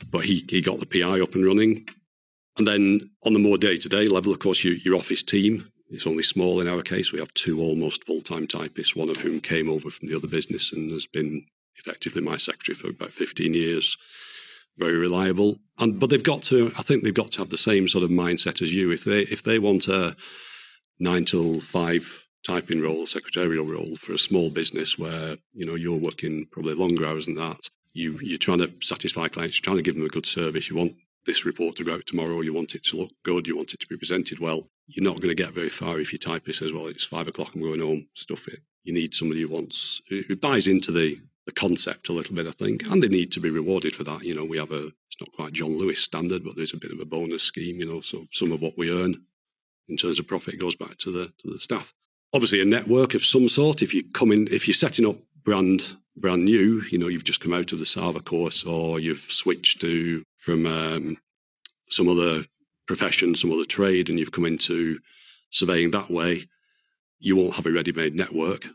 but 0.10 0.26
he, 0.26 0.46
he 0.50 0.62
got 0.62 0.80
the 0.80 0.86
PI 0.86 1.22
up 1.22 1.36
and 1.36 1.46
running. 1.46 1.88
And 2.58 2.68
then 2.68 3.12
on 3.26 3.34
the 3.34 3.40
more 3.40 3.58
day 3.58 3.78
to 3.78 3.90
day 3.90 4.08
level, 4.08 4.34
of 4.34 4.40
course, 4.40 4.64
your, 4.64 4.96
office 4.96 5.24
team 5.24 5.72
is 5.90 6.06
only 6.06 6.24
small 6.24 6.60
in 6.60 6.68
our 6.68 6.82
case. 6.82 7.12
We 7.12 7.20
have 7.20 7.34
two 7.34 7.62
almost 7.62 8.04
full 8.04 8.22
time 8.22 8.48
typists, 8.48 8.96
one 8.96 9.10
of 9.10 9.18
whom 9.18 9.40
came 9.40 9.70
over 9.70 9.90
from 9.90 10.08
the 10.10 10.16
other 10.16 10.28
business 10.28 10.74
and 10.74 10.92
has 10.92 11.08
been 11.08 11.46
effectively 11.76 12.22
my 12.22 12.38
secretary 12.38 12.76
for 12.76 12.90
about 12.90 13.14
15 13.14 13.54
years. 13.54 13.98
Very 14.78 14.98
reliable. 14.98 15.60
And 15.78 16.00
but 16.00 16.10
they've 16.10 16.24
got 16.24 16.42
to 16.44 16.72
I 16.78 16.82
think 16.82 17.04
they've 17.04 17.14
got 17.14 17.32
to 17.32 17.40
have 17.40 17.50
the 17.50 17.58
same 17.58 17.88
sort 17.88 18.04
of 18.04 18.10
mindset 18.10 18.62
as 18.62 18.74
you. 18.74 18.92
If 18.92 19.04
they 19.04 19.22
if 19.22 19.44
they 19.44 19.60
want 19.60 19.88
a 19.88 20.16
nine 21.00 21.26
till 21.26 21.60
five 21.62 22.26
typing 22.46 22.82
role, 22.82 23.06
secretarial 23.06 23.66
role 23.66 23.96
for 23.96 24.14
a 24.14 24.18
small 24.18 24.50
business 24.50 24.98
where, 24.98 25.38
you 25.54 25.66
know, 25.66 25.76
you're 25.76 26.00
working 26.00 26.48
probably 26.52 26.74
longer 26.74 27.06
hours 27.06 27.26
than 27.26 27.36
that, 27.36 27.60
you 28.00 28.20
you're 28.22 28.38
trying 28.38 28.60
to 28.60 28.74
satisfy 28.82 29.28
clients, 29.28 29.58
you're 29.58 29.64
trying 29.64 29.78
to 29.78 29.84
give 29.84 29.96
them 29.96 30.06
a 30.06 30.10
good 30.10 30.26
service. 30.26 30.70
You 30.70 30.78
want 30.78 30.96
this 31.26 31.46
report 31.46 31.76
to 31.76 31.84
go 31.84 31.96
out 31.96 32.06
tomorrow. 32.08 32.42
You 32.42 32.54
want 32.54 32.76
it 32.76 32.84
to 32.86 32.98
look 32.98 33.12
good. 33.24 33.48
You 33.48 33.58
want 33.58 33.74
it 33.74 33.80
to 33.82 33.88
be 33.88 33.98
presented 33.98 34.40
well. 34.40 34.66
You're 34.88 35.04
not 35.04 35.22
going 35.22 35.36
to 35.36 35.44
get 35.44 35.54
very 35.54 35.70
far 35.70 36.00
if 36.00 36.12
your 36.12 36.20
typist 36.20 36.60
says, 36.60 36.74
"Well, 36.74 36.88
it's 36.88 37.04
five 37.04 37.28
o'clock. 37.28 37.54
I'm 37.54 37.62
going 37.62 37.82
home. 37.82 38.08
Stuff 38.16 38.48
it." 38.48 38.62
You 38.84 38.94
need 38.94 39.14
somebody 39.14 39.42
who 39.42 39.50
wants 39.50 40.02
who 40.10 40.36
buys 40.36 40.68
into 40.68 40.92
the 40.92 41.20
the 41.46 41.52
concept 41.52 42.10
a 42.10 42.14
little 42.14 42.36
bit, 42.36 42.48
I 42.48 42.52
think, 42.52 42.86
and 42.90 43.02
they 43.02 43.08
need 43.08 43.32
to 43.32 43.40
be 43.40 43.50
rewarded 43.50 43.96
for 43.96 44.04
that. 44.04 44.24
You 44.24 44.36
know, 44.36 44.46
we 44.46 44.58
have 44.58 44.72
a 44.72 44.88
it's 44.88 45.20
not 45.20 45.32
quite 45.34 45.54
John 45.54 45.78
Lewis 45.78 46.00
standard, 46.00 46.44
but 46.44 46.56
there's 46.56 46.74
a 46.74 46.78
bit 46.78 46.92
of 46.92 47.00
a 47.00 47.06
bonus 47.06 47.44
scheme. 47.44 47.80
You 47.80 47.88
know, 47.88 48.02
so 48.02 48.26
some 48.32 48.52
of 48.52 48.62
what 48.62 48.78
we 48.78 48.92
earn 48.92 49.24
in 49.88 49.98
terms 49.98 50.20
of 50.20 50.28
profit 50.28 50.60
goes 50.60 50.76
back 50.76 50.98
to 51.00 51.12
the 51.12 51.34
to 51.40 51.52
the 51.52 51.60
staff. 51.60 51.94
Obviously, 52.34 52.62
a 52.62 52.66
network 52.66 53.16
of 53.16 53.26
some 53.26 53.50
sort. 53.50 53.82
If 53.82 53.94
you 53.94 54.04
come 54.04 54.32
in, 54.32 54.48
if 54.52 54.68
you're 54.68 54.76
setting 54.76 55.08
up 55.08 55.18
brand 55.44 55.98
brand 56.16 56.44
new, 56.44 56.82
you 56.92 56.98
know, 56.98 57.08
you've 57.08 57.24
just 57.24 57.40
come 57.40 57.54
out 57.54 57.72
of 57.72 57.80
the 57.80 57.86
SAVA 57.86 58.20
course 58.22 58.66
or 58.66 59.00
you've 59.00 59.26
switched 59.30 59.80
to 59.82 60.24
from 60.38 60.66
um, 60.66 61.18
some 61.90 62.10
other 62.10 62.44
profession, 62.88 63.36
some 63.36 63.52
other 63.52 63.66
trade, 63.66 64.10
and 64.10 64.20
you've 64.20 64.32
come 64.32 64.46
into 64.46 65.00
surveying 65.52 65.92
that 65.92 66.10
way, 66.10 66.46
you 67.20 67.36
won't 67.36 67.56
have 67.56 67.66
a 67.66 67.72
ready-made 67.72 68.16
network. 68.16 68.68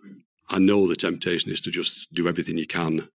I 0.49 0.59
know 0.59 0.87
the 0.87 0.97
temptation 0.97 1.51
is 1.51 1.61
to 1.63 1.71
just 1.71 2.13
do 2.13 2.29
everything 2.29 2.59
you 2.59 2.67
can. 2.67 3.09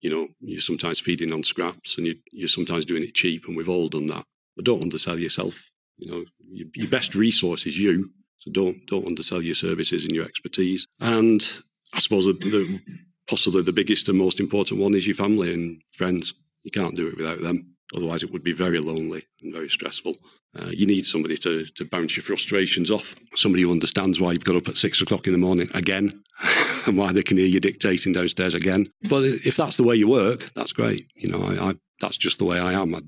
You 0.00 0.10
know, 0.10 0.28
you're 0.40 0.60
sometimes 0.60 1.00
feeding 1.00 1.32
on 1.32 1.42
scraps 1.44 1.96
and 1.96 2.06
you, 2.06 2.44
are 2.44 2.48
sometimes 2.48 2.84
doing 2.84 3.04
it 3.04 3.14
cheap, 3.14 3.46
and 3.46 3.56
we've 3.56 3.68
all 3.68 3.88
done 3.88 4.06
that. 4.06 4.24
But 4.56 4.64
don't 4.64 4.82
undersell 4.82 5.18
yourself. 5.18 5.70
You 5.98 6.10
know, 6.10 6.24
your, 6.50 6.66
your 6.74 6.88
best 6.88 7.14
resource 7.14 7.66
is 7.66 7.78
you. 7.78 8.10
So 8.38 8.50
don't 8.50 8.76
don't 8.88 9.06
undersell 9.06 9.40
your 9.40 9.54
services 9.54 10.02
and 10.02 10.12
your 10.12 10.24
expertise. 10.24 10.88
And 10.98 11.48
I 11.92 12.00
suppose 12.00 12.26
the, 12.26 12.32
the, 12.32 12.80
possibly 13.28 13.62
the 13.62 13.72
biggest 13.72 14.08
and 14.08 14.18
most 14.18 14.40
important 14.40 14.80
one 14.80 14.94
is 14.94 15.06
your 15.06 15.16
family 15.16 15.52
and 15.52 15.82
friends. 15.92 16.34
You 16.62 16.70
can't 16.70 16.96
do 16.96 17.08
it 17.08 17.16
without 17.16 17.40
them. 17.40 17.74
Otherwise, 17.94 18.22
it 18.22 18.32
would 18.32 18.42
be 18.42 18.52
very 18.52 18.80
lonely 18.80 19.22
and 19.42 19.52
very 19.52 19.68
stressful. 19.68 20.16
Uh, 20.58 20.68
you 20.68 20.86
need 20.86 21.06
somebody 21.06 21.36
to, 21.36 21.66
to 21.66 21.84
bounce 21.84 22.16
your 22.16 22.24
frustrations 22.24 22.90
off, 22.90 23.14
somebody 23.34 23.62
who 23.62 23.70
understands 23.70 24.20
why 24.20 24.32
you've 24.32 24.44
got 24.44 24.56
up 24.56 24.68
at 24.68 24.76
six 24.76 25.00
o'clock 25.00 25.26
in 25.26 25.32
the 25.32 25.38
morning 25.38 25.68
again 25.74 26.22
and 26.86 26.96
why 26.96 27.12
they 27.12 27.22
can 27.22 27.36
hear 27.36 27.46
you 27.46 27.60
dictating 27.60 28.12
downstairs 28.12 28.54
again. 28.54 28.86
But 29.08 29.24
if 29.24 29.56
that's 29.56 29.76
the 29.76 29.82
way 29.82 29.96
you 29.96 30.08
work, 30.08 30.52
that's 30.54 30.72
great. 30.72 31.06
You 31.16 31.30
know, 31.30 31.42
I, 31.42 31.70
I 31.70 31.74
that's 32.00 32.18
just 32.18 32.38
the 32.38 32.44
way 32.44 32.58
I 32.58 32.72
am. 32.72 32.94
I, 32.94 33.00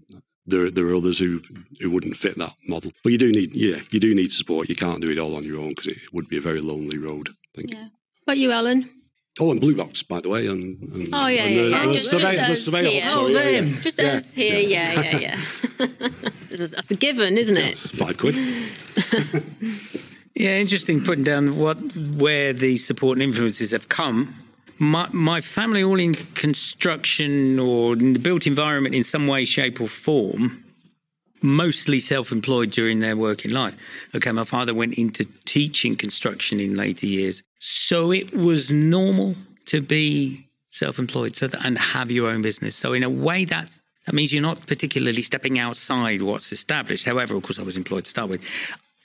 there, 0.46 0.70
there 0.70 0.86
are 0.86 0.94
others 0.94 1.18
who, 1.18 1.40
who 1.80 1.90
wouldn't 1.90 2.16
fit 2.16 2.36
that 2.38 2.54
model. 2.68 2.92
But 3.02 3.12
you 3.12 3.18
do 3.18 3.32
need, 3.32 3.54
yeah, 3.54 3.80
you 3.90 4.00
do 4.00 4.14
need 4.14 4.32
support. 4.32 4.68
You 4.68 4.76
can't 4.76 5.00
do 5.00 5.10
it 5.10 5.18
all 5.18 5.36
on 5.36 5.44
your 5.44 5.58
own 5.58 5.70
because 5.70 5.88
it 5.88 5.98
would 6.12 6.28
be 6.28 6.36
a 6.36 6.42
very 6.42 6.60
lonely 6.60 6.98
road. 6.98 7.28
I 7.30 7.56
think. 7.56 7.72
Yeah. 7.72 7.88
But 8.26 8.38
you, 8.38 8.52
Alan? 8.52 8.88
Oh, 9.40 9.50
and 9.50 9.60
Blue 9.60 9.74
Box, 9.74 10.02
by 10.02 10.20
the 10.20 10.28
way. 10.28 10.46
And, 10.46 10.80
and 10.80 11.08
oh, 11.12 11.26
yeah, 11.26 11.44
and 11.44 11.54
yeah, 11.54 11.62
the, 11.62 11.68
yeah. 11.68 11.86
The 11.86 11.92
just, 11.92 12.10
survey, 12.10 12.22
just 12.22 12.36
the 12.36 12.52
us 12.52 12.64
surveyor, 12.64 12.90
here. 12.90 13.10
sorry, 13.10 13.36
oh, 13.36 13.40
yeah, 13.40 13.48
yeah. 13.48 13.80
Just 13.80 13.98
yeah, 13.98 14.12
us 14.12 14.34
here, 14.34 14.58
yeah, 14.58 14.92
yeah, 14.92 15.18
yeah. 15.18 15.40
yeah. 15.80 16.18
that's 16.50 16.90
a 16.90 16.94
given, 16.94 17.36
isn't 17.36 17.56
it? 17.56 17.76
Five 17.76 18.16
quid. 18.16 18.36
yeah, 20.36 20.58
interesting 20.58 21.02
putting 21.02 21.24
down 21.24 21.58
what 21.58 21.78
where 21.96 22.52
the 22.52 22.76
support 22.76 23.16
and 23.16 23.24
influences 23.24 23.72
have 23.72 23.88
come. 23.88 24.36
My, 24.78 25.08
my 25.12 25.40
family, 25.40 25.82
all 25.82 25.98
in 25.98 26.14
construction 26.14 27.58
or 27.58 27.94
in 27.94 28.12
the 28.12 28.18
built 28.18 28.46
environment 28.46 28.94
in 28.94 29.02
some 29.02 29.26
way, 29.26 29.44
shape, 29.44 29.80
or 29.80 29.88
form, 29.88 30.63
mostly 31.42 32.00
self 32.00 32.32
employed 32.32 32.70
during 32.70 33.00
their 33.00 33.16
working 33.16 33.52
life. 33.52 33.74
Okay, 34.14 34.32
my 34.32 34.44
father 34.44 34.74
went 34.74 34.94
into 34.94 35.24
teaching 35.44 35.96
construction 35.96 36.60
in 36.60 36.76
later 36.76 37.06
years. 37.06 37.42
So 37.58 38.12
it 38.12 38.32
was 38.32 38.70
normal 38.70 39.36
to 39.66 39.80
be 39.80 40.48
self 40.70 40.98
employed 40.98 41.36
so 41.36 41.46
that, 41.46 41.64
and 41.64 41.78
have 41.78 42.10
your 42.10 42.28
own 42.28 42.42
business. 42.42 42.76
So, 42.76 42.92
in 42.92 43.02
a 43.02 43.10
way, 43.10 43.44
that's, 43.44 43.80
that 44.06 44.14
means 44.14 44.32
you're 44.32 44.42
not 44.42 44.66
particularly 44.66 45.22
stepping 45.22 45.58
outside 45.58 46.22
what's 46.22 46.52
established. 46.52 47.06
However, 47.06 47.34
of 47.36 47.42
course, 47.42 47.58
I 47.58 47.62
was 47.62 47.76
employed 47.76 48.04
to 48.04 48.10
start 48.10 48.28
with. 48.28 48.42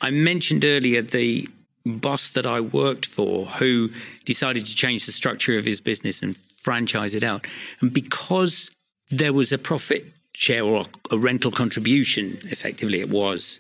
I 0.02 0.12
mentioned 0.12 0.64
earlier 0.66 1.02
the 1.02 1.48
boss 1.86 2.30
that 2.32 2.46
I 2.46 2.62
worked 2.62 3.06
for 3.06 3.46
who 3.46 3.90
decided 4.26 4.66
to 4.66 4.76
change 4.76 5.06
the 5.06 5.12
structure 5.12 5.58
of 5.58 5.66
his 5.66 5.82
business 5.82 6.22
and 6.22 6.36
franchise 6.38 7.16
it 7.16 7.24
out. 7.24 7.48
And 7.82 7.94
because 7.94 8.72
there 9.10 9.34
was 9.34 9.52
a 9.52 9.58
profit 9.58 10.06
share 10.40 10.64
or 10.64 10.86
a 11.12 11.18
rental 11.18 11.52
contribution, 11.52 12.38
effectively 12.46 13.02
it 13.02 13.10
was, 13.10 13.60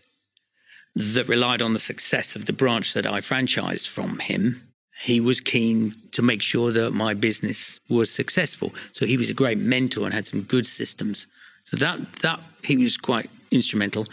that 0.95 1.27
relied 1.27 1.61
on 1.61 1.73
the 1.73 1.79
success 1.79 2.37
of 2.37 2.45
the 2.45 2.53
branch 2.53 2.93
that 2.93 3.05
I 3.05 3.19
franchised 3.19 3.89
from 3.89 4.19
him. 4.19 4.61
He 5.01 5.19
was 5.19 5.41
keen 5.41 5.91
to 6.13 6.21
make 6.21 6.41
sure 6.41 6.71
that 6.71 6.93
my 6.93 7.13
business 7.13 7.81
was 7.89 8.09
successful. 8.09 8.71
So 8.93 9.05
he 9.05 9.17
was 9.17 9.29
a 9.29 9.33
great 9.33 9.57
mentor 9.57 10.05
and 10.05 10.13
had 10.13 10.27
some 10.27 10.43
good 10.43 10.65
systems. 10.65 11.27
So 11.65 11.75
that 11.77 12.13
that 12.21 12.39
he 12.63 12.77
was 12.77 12.95
quite 12.95 13.29
instrumental. 13.51 14.05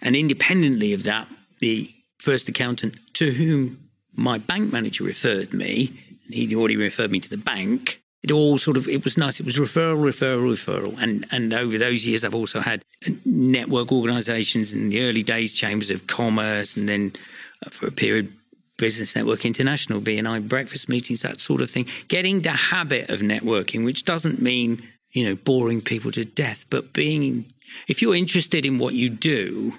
And 0.00 0.16
independently 0.16 0.94
of 0.94 1.02
that, 1.02 1.28
the 1.60 1.90
first 2.18 2.48
accountant 2.48 2.94
to 3.14 3.30
whom 3.30 3.90
my 4.16 4.38
bank 4.38 4.72
manager 4.72 5.04
referred 5.04 5.52
me, 5.52 5.92
he'd 6.30 6.54
already 6.54 6.78
referred 6.78 7.10
me 7.10 7.20
to 7.20 7.30
the 7.30 7.44
bank, 7.52 8.00
it 8.26 8.32
all 8.32 8.58
sort 8.58 8.76
of 8.76 8.88
it 8.88 9.04
was 9.04 9.16
nice. 9.16 9.38
It 9.38 9.46
was 9.46 9.56
referral, 9.56 9.98
referral, 9.98 10.50
referral, 10.52 11.00
and 11.00 11.24
and 11.30 11.54
over 11.54 11.78
those 11.78 12.06
years, 12.06 12.24
I've 12.24 12.34
also 12.34 12.60
had 12.60 12.82
network 13.24 13.92
organisations 13.92 14.72
in 14.72 14.88
the 14.88 15.02
early 15.02 15.22
days, 15.22 15.52
chambers 15.52 15.90
of 15.90 16.06
commerce, 16.08 16.76
and 16.76 16.88
then 16.88 17.12
uh, 17.64 17.70
for 17.70 17.86
a 17.86 17.92
period, 17.92 18.32
Business 18.78 19.14
Network 19.14 19.44
International, 19.44 20.00
BNI 20.00 20.48
breakfast 20.48 20.88
meetings, 20.88 21.22
that 21.22 21.38
sort 21.38 21.60
of 21.60 21.70
thing. 21.70 21.86
Getting 22.08 22.40
the 22.40 22.50
habit 22.50 23.10
of 23.10 23.20
networking, 23.20 23.84
which 23.84 24.04
doesn't 24.04 24.42
mean 24.42 24.82
you 25.12 25.24
know 25.24 25.36
boring 25.36 25.80
people 25.80 26.10
to 26.12 26.24
death, 26.24 26.66
but 26.68 26.92
being 26.92 27.46
if 27.86 28.02
you're 28.02 28.16
interested 28.16 28.66
in 28.66 28.78
what 28.78 28.94
you 28.94 29.08
do 29.08 29.72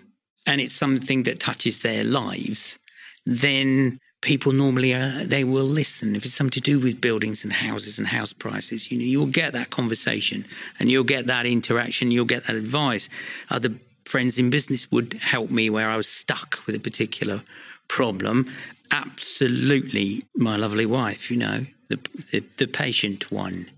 and 0.46 0.62
it's 0.62 0.74
something 0.74 1.24
that 1.24 1.42
touches 1.42 1.80
their 1.80 2.06
lives, 2.06 2.80
then 3.26 4.00
people 4.28 4.52
normally 4.52 4.94
uh, 4.94 5.24
they 5.24 5.46
will 5.46 5.64
listen. 5.64 6.14
If 6.14 6.26
it's 6.26 6.34
something 6.34 6.62
to 6.62 6.72
do 6.72 6.82
with 6.82 7.00
buildings 7.00 7.46
and 7.46 7.54
houses 7.54 7.98
and 7.98 8.08
house 8.08 8.34
prices 8.34 8.92
you 8.92 8.98
know 9.00 9.06
you'll 9.06 9.28
get 9.42 9.54
that 9.54 9.70
conversation 9.70 10.44
and 10.78 10.92
you'll 10.92 11.06
get 11.06 11.28
that 11.28 11.46
interaction 11.46 12.12
you'll 12.12 12.26
get 12.26 12.46
that 12.48 12.58
advice. 12.58 13.08
Other 13.50 13.72
friends 14.04 14.38
in 14.38 14.50
business 14.50 14.92
would 14.92 15.14
help 15.14 15.50
me 15.50 15.70
where 15.70 15.90
i 15.90 15.98
was 15.98 16.10
stuck 16.10 16.60
with 16.66 16.76
a 16.76 16.80
particular 16.80 17.42
problem. 17.88 18.46
Absolutely 18.92 20.24
my 20.36 20.58
lovely 20.58 20.86
wife 20.86 21.32
you 21.32 21.38
know 21.38 21.66
the 21.88 21.98
the, 22.32 22.44
the 22.58 22.68
patient 22.68 23.32
one 23.32 23.72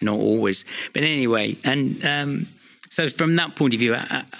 not 0.00 0.18
always. 0.20 0.64
But 0.94 1.02
anyway 1.02 1.56
and 1.64 2.06
um, 2.06 2.46
so 2.90 3.08
from 3.08 3.34
that 3.36 3.56
point 3.56 3.74
of 3.74 3.80
view 3.80 3.96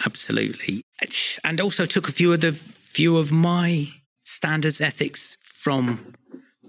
absolutely. 0.07 0.83
And 1.43 1.61
also 1.61 1.85
took 1.87 2.09
a 2.09 2.13
few 2.13 2.33
of 2.33 2.41
the 2.41 2.53
few 2.53 3.17
of 3.17 3.33
my 3.33 3.89
standards 4.23 4.81
ethics 4.81 5.37
from 5.67 6.15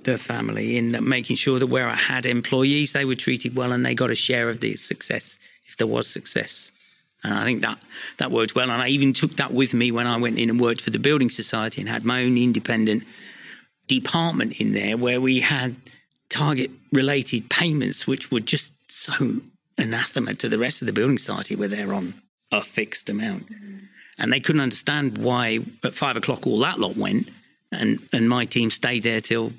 the 0.05 0.17
family 0.17 0.75
in 0.75 0.97
making 1.07 1.35
sure 1.35 1.59
that 1.59 1.67
where 1.67 1.87
I 1.87 1.93
had 1.93 2.25
employees, 2.25 2.93
they 2.93 3.05
were 3.05 3.13
treated 3.13 3.55
well 3.55 3.71
and 3.71 3.85
they 3.85 3.93
got 3.93 4.09
a 4.09 4.15
share 4.15 4.49
of 4.49 4.59
the 4.59 4.75
success 4.75 5.37
if 5.65 5.77
there 5.77 5.85
was 5.85 6.07
success. 6.07 6.71
And 7.23 7.35
I 7.35 7.43
think 7.43 7.61
that 7.61 7.77
that 8.17 8.31
worked 8.31 8.55
well. 8.55 8.71
And 8.71 8.81
I 8.81 8.87
even 8.87 9.13
took 9.13 9.35
that 9.35 9.53
with 9.53 9.75
me 9.75 9.91
when 9.91 10.07
I 10.07 10.17
went 10.17 10.39
in 10.39 10.49
and 10.49 10.59
worked 10.59 10.81
for 10.81 10.89
the 10.89 10.97
Building 10.97 11.29
Society 11.29 11.79
and 11.79 11.87
had 11.87 12.05
my 12.05 12.23
own 12.23 12.39
independent 12.39 13.03
department 13.87 14.59
in 14.59 14.73
there 14.73 14.97
where 14.97 15.21
we 15.21 15.41
had 15.41 15.75
target 16.29 16.71
related 16.91 17.51
payments, 17.51 18.07
which 18.07 18.31
were 18.31 18.39
just 18.39 18.71
so 18.89 19.41
anathema 19.77 20.33
to 20.33 20.49
the 20.49 20.57
rest 20.57 20.81
of 20.81 20.87
the 20.87 20.93
Building 20.93 21.19
Society 21.19 21.55
where 21.55 21.67
they're 21.67 21.93
on 21.93 22.15
a 22.51 22.63
fixed 22.63 23.11
amount. 23.11 23.45
And 24.17 24.33
they 24.33 24.39
couldn't 24.39 24.61
understand 24.61 25.19
why 25.19 25.59
at 25.83 25.93
five 25.93 26.17
o'clock 26.17 26.47
all 26.47 26.57
that 26.61 26.79
lot 26.79 26.97
went 26.97 27.29
and 27.71 27.99
and 28.13 28.29
my 28.29 28.45
team 28.45 28.69
stayed 28.69 29.03
there 29.03 29.19
till 29.19 29.53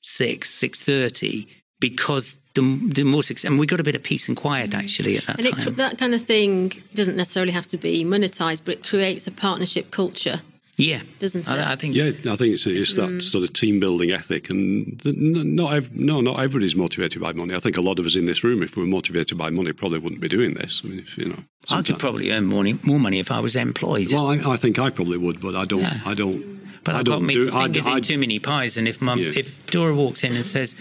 six 0.00 0.50
six 0.50 0.80
thirty 0.80 1.46
because 1.80 2.38
the, 2.54 2.90
the 2.94 3.02
more 3.02 3.22
success, 3.22 3.50
and 3.50 3.58
we 3.58 3.66
got 3.66 3.80
a 3.80 3.82
bit 3.82 3.94
of 3.94 4.02
peace 4.02 4.28
and 4.28 4.36
quiet 4.36 4.74
actually 4.74 5.16
at 5.16 5.26
that 5.26 5.44
and 5.44 5.54
time. 5.54 5.68
It, 5.68 5.76
that 5.76 5.98
kind 5.98 6.14
of 6.14 6.22
thing 6.22 6.72
doesn't 6.94 7.16
necessarily 7.16 7.52
have 7.52 7.66
to 7.68 7.76
be 7.76 8.04
monetized, 8.04 8.62
but 8.64 8.74
it 8.74 8.86
creates 8.86 9.26
a 9.26 9.32
partnership 9.32 9.90
culture. 9.90 10.42
Yeah, 10.78 11.02
doesn't 11.18 11.42
it? 11.42 11.52
I, 11.52 11.72
I, 11.72 11.76
think. 11.76 11.94
Yeah, 11.94 12.12
I 12.32 12.36
think 12.36 12.54
it's, 12.54 12.66
it's 12.66 12.94
that 12.94 13.08
mm. 13.08 13.22
sort 13.22 13.44
of 13.44 13.52
team 13.52 13.78
building 13.78 14.10
ethic, 14.10 14.48
and 14.48 14.98
the, 15.00 15.12
not 15.12 15.92
no, 15.92 16.20
not 16.20 16.40
everybody's 16.40 16.74
motivated 16.74 17.20
by 17.20 17.32
money. 17.32 17.54
I 17.54 17.58
think 17.58 17.76
a 17.76 17.82
lot 17.82 17.98
of 17.98 18.06
us 18.06 18.16
in 18.16 18.24
this 18.24 18.42
room, 18.42 18.62
if 18.62 18.76
we 18.76 18.82
were 18.82 18.88
motivated 18.88 19.36
by 19.36 19.50
money, 19.50 19.72
probably 19.72 19.98
wouldn't 19.98 20.20
be 20.20 20.28
doing 20.28 20.54
this. 20.54 20.80
I 20.82 20.88
mean, 20.88 20.98
if, 21.00 21.18
you 21.18 21.26
know, 21.26 21.38
I 21.70 21.82
could 21.82 21.98
probably 21.98 22.32
earn 22.32 22.46
more, 22.46 22.64
more 22.84 22.98
money 22.98 23.18
if 23.18 23.30
I 23.30 23.40
was 23.40 23.54
employed. 23.54 24.12
Well, 24.12 24.28
I, 24.28 24.52
I 24.52 24.56
think 24.56 24.78
I 24.78 24.88
probably 24.88 25.18
would, 25.18 25.40
but 25.40 25.54
I 25.54 25.66
don't. 25.66 25.80
Yeah. 25.80 26.00
I 26.06 26.14
don't 26.14 26.61
but 26.84 26.94
I 26.94 27.00
I've 27.00 27.04
got 27.04 27.22
my 27.22 27.32
do, 27.32 27.50
fingers 27.50 27.86
I, 27.86 27.96
in 27.96 28.02
too 28.02 28.18
many 28.18 28.38
pies. 28.38 28.76
And 28.76 28.88
if 28.88 29.00
mum, 29.00 29.18
yeah. 29.18 29.32
if 29.36 29.66
Dora 29.66 29.94
walks 29.94 30.24
in 30.24 30.34
and 30.34 30.44
says, 30.44 30.74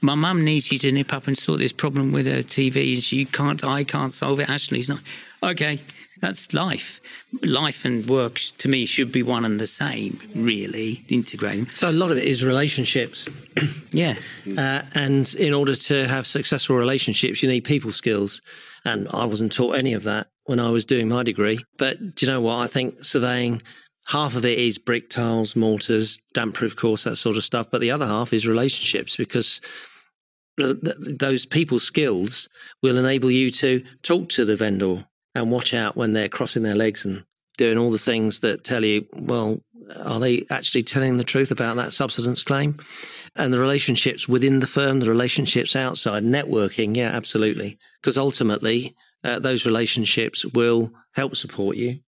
"My 0.00 0.14
mum 0.14 0.44
needs 0.44 0.72
you 0.72 0.78
to 0.78 0.92
nip 0.92 1.12
up 1.12 1.26
and 1.26 1.36
sort 1.36 1.58
this 1.58 1.72
problem 1.72 2.12
with 2.12 2.26
her 2.26 2.42
TV, 2.42 2.94
and 2.94 3.02
she 3.02 3.24
can't, 3.24 3.62
I 3.64 3.84
can't 3.84 4.12
solve 4.12 4.40
it," 4.40 4.48
Ashley's 4.48 4.88
not. 4.88 5.00
Okay, 5.42 5.80
that's 6.20 6.54
life. 6.54 7.00
Life 7.42 7.84
and 7.84 8.06
work 8.06 8.40
to 8.58 8.68
me 8.68 8.86
should 8.86 9.12
be 9.12 9.22
one 9.22 9.44
and 9.44 9.60
the 9.60 9.66
same, 9.66 10.18
really, 10.34 11.04
integrating. 11.08 11.66
So 11.70 11.90
a 11.90 11.92
lot 11.92 12.10
of 12.10 12.16
it 12.16 12.24
is 12.24 12.44
relationships. 12.44 13.28
yeah. 13.92 14.14
Uh, 14.56 14.82
and 14.94 15.32
in 15.34 15.52
order 15.52 15.74
to 15.74 16.08
have 16.08 16.26
successful 16.26 16.76
relationships, 16.76 17.42
you 17.42 17.48
need 17.48 17.64
people 17.64 17.92
skills. 17.92 18.40
And 18.84 19.08
I 19.12 19.24
wasn't 19.24 19.52
taught 19.52 19.76
any 19.76 19.92
of 19.92 20.04
that 20.04 20.28
when 20.44 20.58
I 20.58 20.70
was 20.70 20.84
doing 20.84 21.08
my 21.08 21.22
degree. 21.22 21.58
But 21.76 22.14
do 22.14 22.26
you 22.26 22.32
know 22.32 22.40
what? 22.40 22.56
I 22.56 22.66
think 22.66 23.04
surveying 23.04 23.62
half 24.06 24.36
of 24.36 24.44
it 24.44 24.58
is 24.58 24.78
brick 24.78 25.10
tiles, 25.10 25.56
mortars, 25.56 26.20
damp 26.32 26.54
proof 26.54 26.76
course, 26.76 27.04
that 27.04 27.16
sort 27.16 27.36
of 27.36 27.44
stuff. 27.44 27.70
But 27.70 27.80
the 27.80 27.90
other 27.90 28.06
half 28.06 28.32
is 28.32 28.46
relationships 28.46 29.16
because 29.16 29.60
those 30.56 31.44
people 31.44 31.78
skills 31.78 32.48
will 32.82 32.96
enable 32.96 33.30
you 33.30 33.50
to 33.50 33.84
talk 34.02 34.28
to 34.30 34.44
the 34.44 34.56
vendor 34.56 35.06
and 35.34 35.50
watch 35.50 35.74
out 35.74 35.96
when 35.96 36.12
they're 36.12 36.28
crossing 36.28 36.62
their 36.62 36.74
legs 36.74 37.04
and 37.04 37.24
doing 37.58 37.76
all 37.76 37.90
the 37.90 37.98
things 37.98 38.40
that 38.40 38.64
tell 38.64 38.84
you, 38.84 39.06
well, 39.12 39.60
are 40.02 40.20
they 40.20 40.44
actually 40.50 40.82
telling 40.82 41.16
the 41.16 41.24
truth 41.24 41.50
about 41.50 41.76
that 41.76 41.92
subsidence 41.92 42.42
claim? 42.42 42.78
And 43.34 43.52
the 43.52 43.58
relationships 43.58 44.28
within 44.28 44.60
the 44.60 44.66
firm, 44.66 45.00
the 45.00 45.10
relationships 45.10 45.76
outside, 45.76 46.22
networking, 46.22 46.96
yeah, 46.96 47.10
absolutely. 47.10 47.78
Because 48.00 48.16
ultimately, 48.16 48.94
uh, 49.24 49.38
those 49.38 49.66
relationships 49.66 50.44
will 50.44 50.92
help 51.12 51.36
support 51.36 51.76
you 51.76 52.00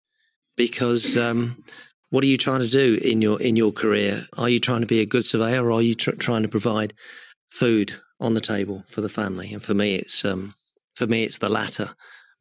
because 0.58 1.18
um, 1.18 1.64
what 2.10 2.24
are 2.24 2.28
you 2.28 2.38
trying 2.38 2.62
to 2.62 2.70
do 2.70 3.00
in 3.02 3.22
your 3.22 3.42
in 3.42 3.56
your 3.56 3.72
career? 3.72 4.28
Are 4.38 4.50
you 4.50 4.60
trying 4.60 4.82
to 4.82 4.88
be 4.88 5.02
a 5.02 5.06
good 5.06 5.26
surveyor, 5.26 5.66
or 5.66 5.74
are 5.74 5.82
you 5.82 5.96
tr- 5.96 6.12
trying 6.12 6.44
to 6.44 6.50
provide 6.50 6.94
food 7.50 7.94
on 8.20 8.34
the 8.34 8.42
table 8.42 8.84
for 8.88 9.02
the 9.02 9.10
family? 9.10 9.54
And 9.54 9.62
for 9.62 9.74
me, 9.74 9.96
it's 9.96 10.24
um, 10.24 10.54
for 10.96 11.08
me 11.08 11.24
it's 11.24 11.40
the 11.40 11.50
latter. 11.50 11.90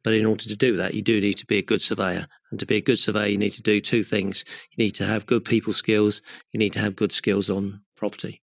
But 0.03 0.13
in 0.13 0.25
order 0.25 0.45
to 0.45 0.55
do 0.55 0.77
that, 0.77 0.93
you 0.93 1.01
do 1.01 1.19
need 1.19 1.33
to 1.33 1.45
be 1.45 1.57
a 1.57 1.61
good 1.63 1.81
surveyor. 1.81 2.27
And 2.49 2.59
to 2.59 2.65
be 2.65 2.77
a 2.77 2.81
good 2.81 2.99
surveyor, 2.99 3.27
you 3.27 3.37
need 3.37 3.51
to 3.53 3.61
do 3.61 3.81
two 3.81 4.03
things. 4.03 4.45
You 4.71 4.83
need 4.83 4.91
to 4.91 5.05
have 5.05 5.25
good 5.25 5.43
people 5.43 5.73
skills. 5.73 6.21
You 6.53 6.59
need 6.59 6.71
to 6.73 6.79
have 6.79 6.95
good 6.95 7.11
skills 7.11 7.49
on 7.49 7.81
property. 7.97 8.41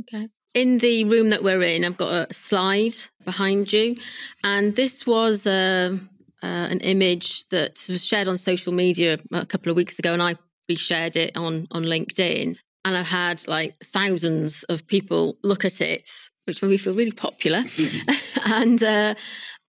Okay. 0.00 0.28
In 0.54 0.78
the 0.78 1.04
room 1.04 1.30
that 1.30 1.42
we're 1.42 1.62
in, 1.62 1.84
I've 1.84 1.96
got 1.96 2.30
a 2.30 2.32
slide 2.32 2.94
behind 3.24 3.72
you, 3.72 3.96
and 4.44 4.76
this 4.76 5.06
was 5.06 5.46
a. 5.46 5.98
Uh 6.46 6.66
an 6.70 6.80
image 6.80 7.48
that 7.48 7.72
was 7.88 8.04
shared 8.04 8.28
on 8.28 8.38
social 8.38 8.72
media 8.72 9.18
a 9.32 9.46
couple 9.46 9.70
of 9.70 9.76
weeks 9.76 9.98
ago, 9.98 10.12
and 10.12 10.22
I 10.22 10.36
reshared 10.70 11.16
it 11.16 11.36
on 11.36 11.66
on 11.70 11.82
LinkedIn. 11.82 12.56
And 12.84 12.96
I've 12.96 13.08
had 13.08 13.46
like 13.48 13.74
thousands 13.82 14.62
of 14.64 14.86
people 14.86 15.38
look 15.42 15.64
at 15.64 15.80
it, 15.80 16.08
which 16.44 16.62
made 16.62 16.70
me 16.70 16.76
feel 16.76 16.94
really 16.94 17.10
popular. 17.10 17.64
and 18.44 18.82
uh, 18.82 19.14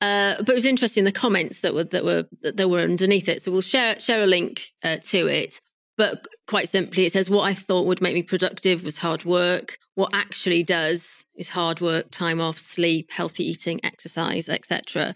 uh, 0.01 0.35
but 0.37 0.49
it 0.49 0.53
was 0.53 0.65
interesting 0.65 1.03
the 1.03 1.11
comments 1.11 1.61
that 1.61 1.73
were 1.73 1.85
that 1.85 2.05
were 2.05 2.25
that 2.41 2.69
were 2.69 2.81
underneath 2.81 3.27
it. 3.27 3.41
So 3.41 3.51
we'll 3.51 3.61
share 3.61 3.99
share 3.99 4.21
a 4.21 4.27
link 4.27 4.67
uh, 4.83 4.97
to 5.05 5.27
it. 5.27 5.59
But 5.97 6.27
quite 6.47 6.69
simply, 6.69 7.05
it 7.05 7.13
says, 7.13 7.29
What 7.29 7.43
I 7.43 7.53
thought 7.53 7.87
would 7.87 8.01
make 8.01 8.13
me 8.13 8.23
productive 8.23 8.83
was 8.83 8.97
hard 8.97 9.25
work. 9.25 9.79
What 9.97 10.13
actually 10.13 10.61
does 10.61 11.25
is 11.37 11.49
hard 11.49 11.81
work, 11.81 12.11
time 12.11 12.39
off, 12.39 12.59
sleep, 12.59 13.11
healthy 13.11 13.49
eating, 13.49 13.79
exercise, 13.83 14.47
etc. 14.47 15.15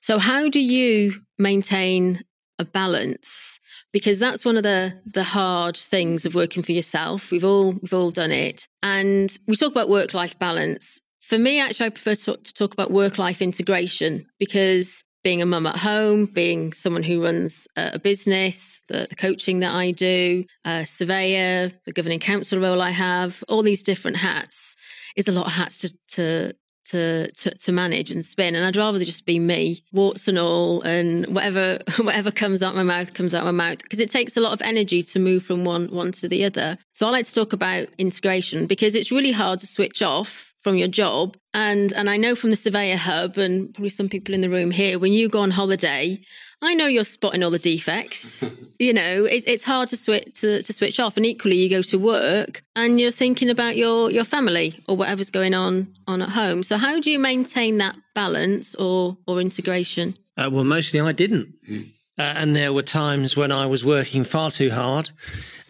So, 0.00 0.18
how 0.18 0.48
do 0.48 0.58
you 0.58 1.20
maintain 1.38 2.24
a 2.58 2.64
balance? 2.64 3.60
Because 3.92 4.18
that's 4.18 4.42
one 4.42 4.56
of 4.56 4.62
the 4.62 4.98
the 5.04 5.22
hard 5.22 5.76
things 5.76 6.24
of 6.24 6.34
working 6.34 6.62
for 6.62 6.72
yourself. 6.72 7.30
We've 7.30 7.44
all 7.44 7.72
we've 7.72 7.92
all 7.92 8.10
done 8.10 8.32
it, 8.32 8.66
and 8.82 9.36
we 9.46 9.54
talk 9.54 9.72
about 9.72 9.90
work 9.90 10.14
life 10.14 10.38
balance. 10.38 11.02
For 11.20 11.36
me, 11.36 11.60
actually, 11.60 11.86
I 11.86 11.90
prefer 11.90 12.14
to 12.14 12.24
talk, 12.24 12.44
to 12.44 12.54
talk 12.54 12.72
about 12.72 12.90
work 12.90 13.18
life 13.18 13.42
integration 13.42 14.24
because 14.38 15.04
being 15.22 15.42
a 15.42 15.46
mum 15.46 15.66
at 15.66 15.76
home, 15.76 16.26
being 16.26 16.72
someone 16.72 17.02
who 17.02 17.22
runs 17.22 17.68
a 17.76 17.98
business, 17.98 18.80
the, 18.88 19.06
the 19.08 19.16
coaching 19.16 19.60
that 19.60 19.74
I 19.74 19.92
do, 19.92 20.44
a 20.64 20.84
surveyor, 20.84 21.70
the 21.84 21.92
governing 21.92 22.18
council 22.18 22.58
role 22.58 22.80
I 22.80 22.90
have, 22.90 23.42
all 23.48 23.62
these 23.62 23.82
different 23.82 24.18
hats 24.18 24.76
is 25.16 25.28
a 25.28 25.32
lot 25.32 25.46
of 25.46 25.52
hats 25.52 25.78
to, 25.78 25.94
to 26.08 26.54
to, 26.86 27.30
to, 27.30 27.50
to 27.50 27.72
manage 27.72 28.10
and 28.10 28.24
spin. 28.24 28.54
And 28.54 28.64
I'd 28.64 28.76
rather 28.76 28.98
just 29.04 29.24
be 29.24 29.38
me, 29.38 29.78
warts 29.92 30.28
and 30.28 30.38
all, 30.38 30.82
and 30.82 31.26
whatever 31.34 31.78
whatever 31.98 32.30
comes 32.30 32.62
out 32.62 32.74
my 32.74 32.82
mouth 32.82 33.14
comes 33.14 33.34
out 33.34 33.44
my 33.44 33.50
mouth 33.50 33.78
because 33.82 34.00
it 34.00 34.10
takes 34.10 34.36
a 34.36 34.40
lot 34.40 34.52
of 34.52 34.60
energy 34.62 35.02
to 35.02 35.18
move 35.18 35.42
from 35.42 35.64
one 35.64 35.86
one 35.86 36.12
to 36.12 36.28
the 36.28 36.44
other. 36.44 36.78
So 36.92 37.06
I 37.06 37.10
like 37.10 37.26
to 37.26 37.34
talk 37.34 37.52
about 37.52 37.88
integration 37.98 38.66
because 38.66 38.94
it's 38.94 39.12
really 39.12 39.32
hard 39.32 39.60
to 39.60 39.66
switch 39.66 40.02
off 40.02 40.51
from 40.62 40.76
your 40.76 40.88
job. 40.88 41.36
And 41.52 41.92
and 41.92 42.08
I 42.08 42.16
know 42.16 42.34
from 42.34 42.50
the 42.50 42.56
Surveyor 42.56 42.96
Hub 42.96 43.36
and 43.36 43.74
probably 43.74 43.90
some 43.90 44.08
people 44.08 44.34
in 44.34 44.40
the 44.40 44.48
room 44.48 44.70
here, 44.70 44.98
when 44.98 45.12
you 45.12 45.28
go 45.28 45.40
on 45.40 45.50
holiday, 45.50 46.20
I 46.62 46.74
know 46.74 46.86
you're 46.86 47.04
spotting 47.04 47.42
all 47.42 47.50
the 47.50 47.58
defects. 47.58 48.44
you 48.78 48.92
know, 48.92 49.24
it's 49.24 49.44
it's 49.46 49.64
hard 49.64 49.90
to 49.90 49.96
switch 49.96 50.40
to, 50.40 50.62
to 50.62 50.72
switch 50.72 50.98
off. 50.98 51.16
And 51.16 51.26
equally, 51.26 51.56
you 51.56 51.68
go 51.68 51.82
to 51.82 51.98
work 51.98 52.62
and 52.74 53.00
you're 53.00 53.10
thinking 53.10 53.50
about 53.50 53.76
your 53.76 54.10
your 54.10 54.24
family 54.24 54.80
or 54.88 54.96
whatever's 54.96 55.30
going 55.30 55.54
on 55.54 55.92
on 56.06 56.22
at 56.22 56.30
home. 56.30 56.62
So 56.62 56.78
how 56.78 57.00
do 57.00 57.10
you 57.10 57.18
maintain 57.18 57.78
that 57.78 57.96
balance 58.14 58.74
or 58.76 59.18
or 59.26 59.40
integration? 59.40 60.16
Uh, 60.36 60.48
well, 60.50 60.64
mostly 60.64 61.00
I 61.00 61.12
didn't. 61.12 61.54
Mm. 61.68 61.88
Uh, 62.18 62.22
and 62.22 62.54
there 62.54 62.72
were 62.72 62.82
times 62.82 63.36
when 63.36 63.50
I 63.50 63.66
was 63.66 63.84
working 63.84 64.22
far 64.22 64.50
too 64.50 64.70
hard 64.70 65.10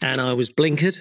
and 0.02 0.20
I 0.20 0.33
was 0.35 0.52
blinkered 0.52 1.00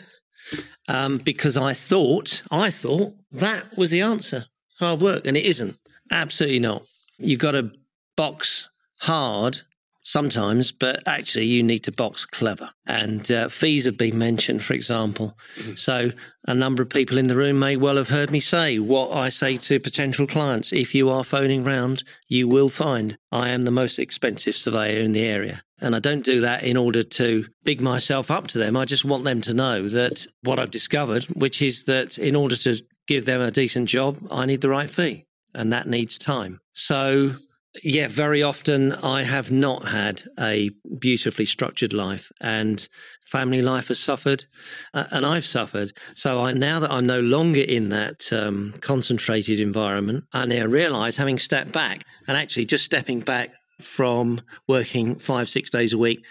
um, 0.88 1.18
because 1.18 1.58
I 1.58 1.74
thought, 1.74 2.44
I 2.52 2.70
thought 2.70 3.14
that 3.32 3.78
was 3.78 3.92
the 3.92 4.02
answer 4.02 4.46
hard 4.82 5.02
work. 5.02 5.26
And 5.26 5.38
it 5.38 5.46
isn't. 5.46 5.76
Absolutely 6.12 6.60
not. 6.60 6.84
You've 7.18 7.40
got 7.40 7.52
to 7.52 7.72
box 8.18 8.70
hard 9.00 9.62
sometimes, 10.04 10.72
but 10.72 11.02
actually 11.08 11.46
you 11.46 11.64
need 11.64 11.80
to 11.80 11.92
box 11.92 12.26
clever. 12.26 12.70
And 12.86 13.32
uh, 13.32 13.50
fees 13.50 13.86
have 13.86 13.98
been 13.98 14.18
mentioned, 14.18 14.64
for 14.64 14.74
example. 14.74 15.38
Mm-hmm. 15.58 15.76
So 15.76 16.12
a 16.48 16.54
number 16.54 16.82
of 16.82 16.90
people 16.90 17.18
in 17.18 17.28
the 17.28 17.36
room 17.36 17.60
may 17.60 17.76
well 17.76 17.98
have 17.98 18.10
heard 18.10 18.32
me 18.32 18.40
say 18.40 18.80
what 18.80 19.12
I 19.12 19.30
say 19.30 19.58
to 19.58 19.80
potential 19.80 20.28
clients. 20.28 20.74
If 20.74 20.96
you 20.96 21.10
are 21.10 21.24
phoning 21.24 21.64
round, 21.64 22.04
you 22.28 22.48
will 22.48 22.70
find 22.70 23.18
I 23.32 23.50
am 23.50 23.64
the 23.64 23.72
most 23.72 24.00
expensive 24.00 24.56
surveyor 24.56 25.02
in 25.02 25.12
the 25.12 25.26
area. 25.26 25.64
And 25.80 25.96
I 25.96 26.00
don't 26.00 26.24
do 26.24 26.42
that 26.42 26.64
in 26.64 26.78
order 26.78 27.02
to 27.02 27.46
big 27.64 27.82
myself 27.82 28.30
up 28.30 28.48
to 28.50 28.60
them. 28.60 28.78
I 28.78 28.86
just 28.86 29.04
want 29.04 29.24
them 29.24 29.42
to 29.42 29.54
know 29.54 29.88
that 29.90 30.28
what 30.44 30.60
I've 30.60 30.70
discovered, 30.70 31.24
which 31.26 31.62
is 31.62 31.86
that 31.86 32.20
in 32.20 32.36
order 32.36 32.56
to 32.58 32.84
give 33.08 33.26
them 33.26 33.42
a 33.42 33.50
decent 33.50 33.90
job, 33.90 34.18
I 34.32 34.46
need 34.46 34.62
the 34.62 34.70
right 34.70 34.90
fee. 34.90 35.26
And 35.54 35.74
that 35.74 35.88
needs 35.88 36.18
time. 36.18 36.60
So 36.74 37.32
yeah, 37.84 38.08
very 38.08 38.44
often 38.44 38.92
I 38.92 39.24
have 39.24 39.50
not 39.50 39.88
had 39.88 40.24
a 40.40 40.72
beautifully 41.00 41.46
structured 41.46 41.94
life, 41.94 42.32
and 42.42 42.88
family 43.24 43.62
life 43.62 43.88
has 43.88 44.00
suffered, 44.00 44.46
uh, 44.94 45.06
and 45.12 45.26
I've 45.26 45.46
suffered. 45.46 45.94
So 46.14 46.42
I, 46.42 46.52
now 46.52 46.80
that 46.82 46.92
I'm 46.92 47.08
no 47.08 47.22
longer 47.22 47.62
in 47.62 47.90
that 47.90 48.32
um, 48.34 48.74
concentrated 48.82 49.60
environment, 49.60 50.26
I 50.34 50.46
now 50.46 50.66
realise, 50.66 51.18
having 51.18 51.40
stepped 51.40 51.72
back, 51.72 52.04
and 52.28 52.38
actually 52.38 52.66
just 52.66 52.86
stepping 52.86 53.22
back 53.22 53.52
from 53.80 54.42
working 54.68 55.16
five, 55.16 55.50
six 55.50 55.70
days 55.70 55.94
a 55.94 55.98
week 55.98 56.24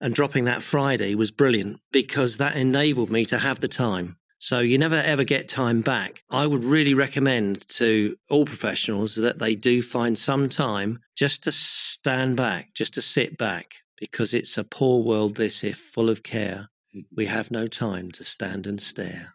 and 0.00 0.14
dropping 0.14 0.44
that 0.44 0.62
Friday 0.62 1.14
was 1.14 1.30
brilliant 1.30 1.80
because 1.92 2.38
that 2.38 2.56
enabled 2.56 3.10
me 3.10 3.24
to 3.26 3.38
have 3.38 3.60
the 3.60 3.68
time 3.68 4.16
so 4.42 4.60
you 4.60 4.78
never 4.78 4.96
ever 4.96 5.22
get 5.22 5.50
time 5.50 5.82
back. 5.82 6.24
I 6.30 6.46
would 6.46 6.64
really 6.64 6.94
recommend 6.94 7.68
to 7.68 8.16
all 8.30 8.46
professionals 8.46 9.16
that 9.16 9.38
they 9.38 9.54
do 9.54 9.82
find 9.82 10.18
some 10.18 10.48
time 10.48 11.00
just 11.14 11.44
to 11.44 11.52
stand 11.52 12.36
back, 12.36 12.70
just 12.74 12.94
to 12.94 13.02
sit 13.02 13.36
back, 13.36 13.66
because 13.98 14.32
it's 14.32 14.56
a 14.56 14.64
poor 14.64 15.02
world, 15.04 15.36
this, 15.36 15.62
if 15.62 15.76
full 15.76 16.08
of 16.08 16.22
care. 16.22 16.70
We 17.14 17.26
have 17.26 17.50
no 17.50 17.66
time 17.66 18.10
to 18.12 18.24
stand 18.24 18.66
and 18.66 18.80
stare. 18.80 19.34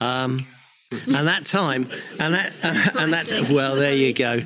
Um, 0.00 0.44
and 0.92 1.28
that 1.28 1.46
time, 1.46 1.88
and 2.18 2.34
that, 2.34 2.52
and, 2.62 2.96
and 2.98 3.12
that, 3.12 3.50
well, 3.50 3.76
there 3.76 3.94
you 3.94 4.12
go. 4.12 4.42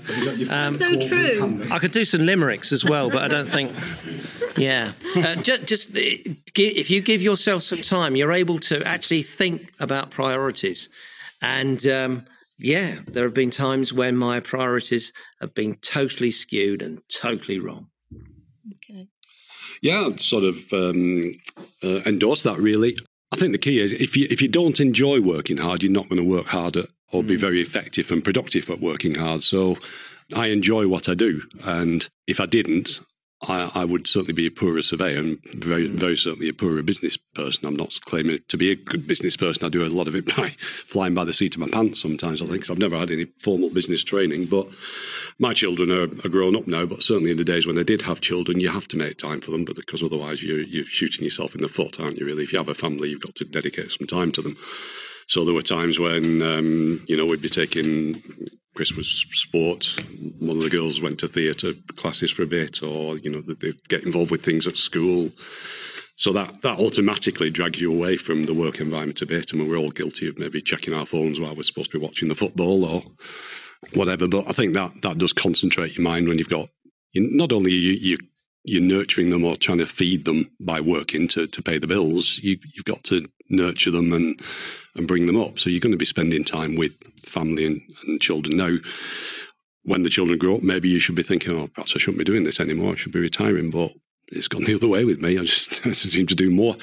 Um, 0.51 0.75
so 0.75 0.99
true. 1.01 1.63
I 1.71 1.79
could 1.79 1.93
do 1.93 2.05
some 2.05 2.25
limericks 2.25 2.73
as 2.73 2.85
well, 2.85 3.11
but 3.11 3.23
I 3.23 3.29
don't 3.29 3.49
think. 3.49 3.73
Yeah, 4.57 4.93
uh, 5.17 5.37
just, 5.37 5.67
just 5.67 5.97
uh, 5.97 6.01
if 6.01 6.91
you 6.91 7.01
give 7.01 7.23
yourself 7.23 7.63
some 7.63 7.79
time, 7.79 8.17
you're 8.17 8.33
able 8.33 8.59
to 8.59 8.83
actually 8.85 9.23
think 9.23 9.73
about 9.79 10.11
priorities, 10.11 10.89
and 11.41 11.85
um, 11.87 12.25
yeah, 12.59 12.97
there 13.07 13.25
have 13.25 13.35
been 13.35 13.51
times 13.51 13.93
when 13.93 14.17
my 14.17 14.41
priorities 14.41 15.13
have 15.41 15.55
been 15.55 15.77
totally 15.77 16.33
skewed 16.33 16.83
and 16.83 17.01
totally 17.09 17.59
wrong. 17.59 17.89
Okay. 18.91 19.09
Yeah, 19.81 20.07
I'd 20.07 20.21
sort 20.21 20.45
of 20.45 20.73
um, 20.73 21.35
uh, 21.85 22.01
endorse 22.05 22.43
that. 22.43 22.59
Really, 22.59 22.97
I 23.31 23.37
think 23.37 23.53
the 23.53 23.59
key 23.59 23.81
is 23.81 23.93
if 23.93 24.17
you 24.17 24.27
if 24.31 24.41
you 24.41 24.49
don't 24.49 24.81
enjoy 24.81 25.21
working 25.21 25.59
hard, 25.59 25.83
you're 25.83 25.93
not 25.93 26.09
going 26.09 26.23
to 26.23 26.31
work 26.31 26.47
harder 26.47 26.85
or 27.13 27.23
be 27.23 27.37
mm. 27.37 27.41
very 27.41 27.61
effective 27.61 28.11
and 28.11 28.25
productive 28.25 28.71
at 28.71 28.81
working 28.81 29.15
hard. 29.15 29.43
So 29.43 29.79
I 30.37 30.47
enjoy 30.49 30.89
what 30.89 31.09
I 31.09 31.15
do, 31.15 31.43
and 31.65 32.09
if 32.27 32.41
I 32.41 32.47
didn't, 32.47 33.01
I, 33.47 33.71
I, 33.73 33.85
would 33.85 34.09
certainly 34.09 34.33
be 34.33 34.47
a 34.47 34.51
poorer 34.51 34.83
surveyor 34.83 35.21
and 35.21 35.39
very, 35.55 35.87
very 35.87 36.17
certainly 36.17 36.49
a 36.49 36.53
poorer 36.53 36.83
business 36.83 37.17
person. 37.17 37.67
I'm 37.67 37.77
not 37.77 37.97
claiming 38.05 38.41
to 38.49 38.57
be 38.57 38.73
a 38.73 38.75
good 38.75 39.07
business 39.07 39.37
person. 39.37 39.65
I 39.65 39.69
do 39.69 39.87
a 39.87 39.89
lot 39.89 40.09
of 40.09 40.17
it 40.17 40.35
by 40.37 40.51
flying 40.87 41.15
by 41.15 41.25
the 41.25 41.33
seat 41.33 41.55
of 41.55 41.61
my 41.61 41.69
pants 41.69 42.03
sometimes, 42.03 42.43
I 42.43 42.47
think. 42.47 42.65
So 42.65 42.73
I've 42.73 42.81
never 42.81 42.99
had 42.99 43.13
any 43.13 43.27
formal 43.27 43.71
business 43.71 44.03
training. 44.03 44.47
But 44.47 44.67
my 45.39 45.53
children 45.53 45.93
are, 45.93 46.09
are, 46.25 46.31
grown 46.31 46.57
up 46.57 46.67
now, 46.67 46.85
but 46.85 47.05
certainly 47.05 47.31
in 47.31 47.37
the 47.37 47.45
days 47.45 47.65
when 47.65 47.79
I 47.79 47.85
did 47.85 48.03
have 48.03 48.21
children, 48.21 48.59
you 48.59 48.71
have 48.71 48.89
to 48.89 48.97
make 48.97 49.19
time 49.19 49.41
for 49.41 49.53
them 49.53 49.65
but 49.65 49.77
because 49.77 50.03
otherwise 50.03 50.43
you're, 50.43 50.63
you're 50.63 50.85
shooting 50.85 51.23
yourself 51.23 51.55
in 51.55 51.61
the 51.61 51.69
foot, 51.69 52.01
aren't 52.01 52.19
you, 52.19 52.27
really? 52.27 52.43
If 52.43 52.53
you 52.53 52.59
have 52.59 52.69
a 52.69 52.75
family, 52.75 53.11
you've 53.11 53.23
got 53.23 53.37
to 53.37 53.45
dedicate 53.45 53.93
some 53.93 54.09
time 54.09 54.33
to 54.33 54.43
them. 54.43 54.57
So 55.29 55.45
there 55.45 55.55
were 55.55 55.63
times 55.63 56.01
when, 56.01 56.43
um, 56.43 57.05
you 57.07 57.17
know, 57.17 57.27
we'd 57.27 57.43
be 57.43 57.51
taking 57.51 58.23
Chris 58.79 58.95
was 58.95 59.27
sports. 59.33 59.97
One 60.39 60.59
of 60.59 60.63
the 60.63 60.71
girls 60.71 61.03
went 61.03 61.19
to 61.19 61.27
theatre 61.27 61.73
classes 61.97 62.31
for 62.31 62.45
a 62.45 62.47
bit, 62.47 62.81
or 62.81 63.19
you 63.19 63.29
know, 63.29 63.41
they 63.41 63.73
get 63.89 64.05
involved 64.05 64.31
with 64.31 64.45
things 64.45 64.69
at 64.69 64.77
school. 64.77 65.33
So 66.15 66.33
that 66.35 66.63
that 66.63 66.79
automatically 66.79 67.51
drags 67.51 67.81
you 67.81 67.93
away 67.93 68.17
from 68.17 68.45
the 68.45 68.55
work 68.55 68.79
environment 68.79 69.21
a 69.21 69.27
bit. 69.27 69.51
I 69.53 69.57
mean, 69.57 69.69
we're 69.69 69.79
all 69.79 69.91
guilty 69.91 70.29
of 70.29 70.39
maybe 70.39 70.63
checking 70.63 70.95
our 70.95 71.07
phones 71.07 71.41
while 71.41 71.57
we're 71.57 71.65
supposed 71.65 71.91
to 71.91 71.99
be 71.99 72.07
watching 72.07 72.29
the 72.29 72.37
football 72.37 72.85
or 72.85 73.03
whatever. 73.95 74.29
But 74.29 74.45
I 74.47 74.53
think 74.53 74.75
that 74.75 75.03
that 75.03 75.19
does 75.19 75.33
concentrate 75.33 75.97
your 75.97 76.05
mind 76.05 76.29
when 76.29 76.39
you've 76.39 76.49
got 76.49 76.69
not 77.17 77.53
only 77.53 77.73
you, 77.73 77.95
you 77.95 78.19
you're 78.63 78.81
nurturing 78.81 79.31
them 79.31 79.43
or 79.43 79.57
trying 79.57 79.79
to 79.79 79.87
feed 79.87 80.25
them 80.25 80.53
by 80.61 80.81
working 80.81 81.27
to, 81.29 81.49
to 81.49 81.63
pay 81.63 81.79
the 81.79 81.89
bills. 81.89 82.39
You, 82.45 82.59
you've 82.77 82.85
got 82.85 83.03
to 83.05 83.27
nurture 83.51 83.91
them 83.91 84.13
and 84.13 84.41
and 84.95 85.09
bring 85.09 85.27
them 85.27 85.41
up. 85.41 85.59
So 85.59 85.69
you're 85.69 85.81
going 85.81 85.91
to 85.91 85.99
be 85.99 86.05
spending 86.05 86.45
time 86.45 86.77
with 86.77 87.03
family 87.29 87.67
and, 87.67 87.81
and 88.07 88.21
children. 88.21 88.57
Now, 88.57 88.77
when 89.83 90.03
the 90.03 90.11
children 90.11 90.39
grow 90.39 90.57
up, 90.57 90.63
maybe 90.63 90.89
you 90.89 90.99
should 90.99 91.15
be 91.15 91.23
thinking, 91.23 91.57
oh, 91.57 91.69
perhaps 91.69 91.95
I 91.95 91.99
shouldn't 91.99 92.19
be 92.19 92.25
doing 92.25 92.45
this 92.45 92.61
anymore. 92.61 92.93
I 92.93 92.97
should 92.97 93.13
be 93.13 93.21
retiring. 93.21 93.71
But 93.71 93.93
it's 94.29 94.49
gone 94.49 94.65
the 94.65 94.75
other 94.75 94.89
way 94.89 95.05
with 95.05 95.21
me. 95.21 95.39
I 95.39 95.43
just, 95.43 95.81
I 95.87 95.93
seem 95.93 96.27
to 96.27 96.35
do 96.35 96.51
more. 96.51 96.77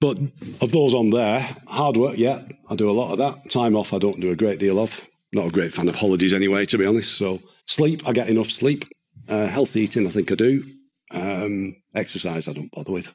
But 0.00 0.18
of 0.60 0.72
those 0.72 0.94
on 0.94 1.10
there, 1.10 1.40
hard 1.66 1.96
work, 1.96 2.18
yeah, 2.18 2.42
I 2.68 2.76
do 2.76 2.90
a 2.90 2.92
lot 2.92 3.12
of 3.12 3.18
that. 3.18 3.50
Time 3.50 3.76
off, 3.76 3.92
I 3.92 3.98
don't 3.98 4.20
do 4.20 4.30
a 4.30 4.36
great 4.36 4.58
deal 4.58 4.78
of. 4.78 5.00
Not 5.32 5.46
a 5.46 5.50
great 5.50 5.72
fan 5.72 5.88
of 5.88 5.94
holidays 5.94 6.32
anyway, 6.32 6.66
to 6.66 6.78
be 6.78 6.86
honest. 6.86 7.16
So 7.16 7.40
sleep, 7.66 8.06
I 8.06 8.12
get 8.12 8.28
enough 8.28 8.50
sleep. 8.50 8.84
Uh, 9.28 9.46
healthy 9.46 9.82
eating, 9.82 10.06
I 10.06 10.10
think 10.10 10.30
I 10.30 10.34
do. 10.34 10.64
Um, 11.10 11.76
exercise, 11.94 12.48
I 12.48 12.52
don't 12.52 12.70
bother 12.72 12.92
with. 12.92 13.12